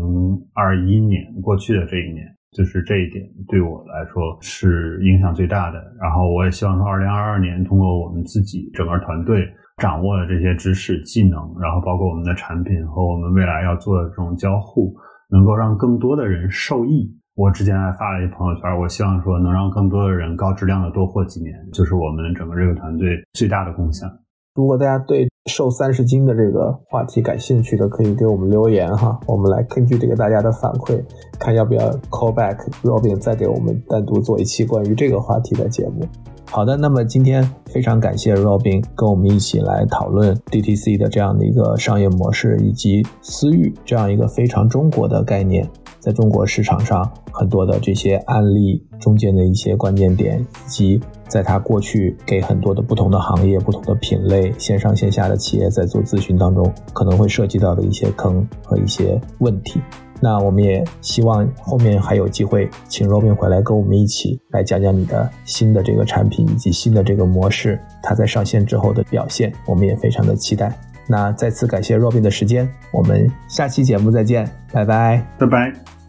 [0.52, 5.78] 二一年过去的这一年，就是这一点对我来说是影响最大的。
[6.00, 14.94] 然后我也希望说，二零二二年通过我们自己整个团队掌握的这些知识技能，然后包括我们的产品和我们未来要做的这种交互，
[15.30, 17.16] 能够让更多的人受益。
[17.40, 24.06] 我之前还发了一朋友圈，我希望说能让更多的人高质量的多活几年，就是我们整个这个团队最大的贡献。
[24.54, 31.02] 如果大家对瘦三十斤的这个话题感兴趣的，可以给我们留言哈，我们来根据这个大家的反馈，
[31.38, 36.06] 看要不要 call back Robin 再给我们单独做一期关于这个话题的节目。
[36.50, 45.64] 好的，那么今天非常感谢 Robin 跟我们一起来讨论 DTC 的这样的一个商业模式，以及私域这样一个非常中国的概念，
[46.00, 59.80] 在中国市场上很多的这些案例中间的一些关键点，以及在他过去给很多的不同的行业、不同的品类、线上线下的企业在做咨询当中可能会涉及到的一些坑和一些问题。
[60.22, 70.78] 那我们也希望后面还有机会请 Robin 回来跟我们一起来讲讲你的新的这个产品以及新的这个模式，它在上线之后的表现，我们也非常的期待。
[71.10, 75.99] 那再次感谢 Robin 的时间，我们下期节目再见，拜拜，拜拜。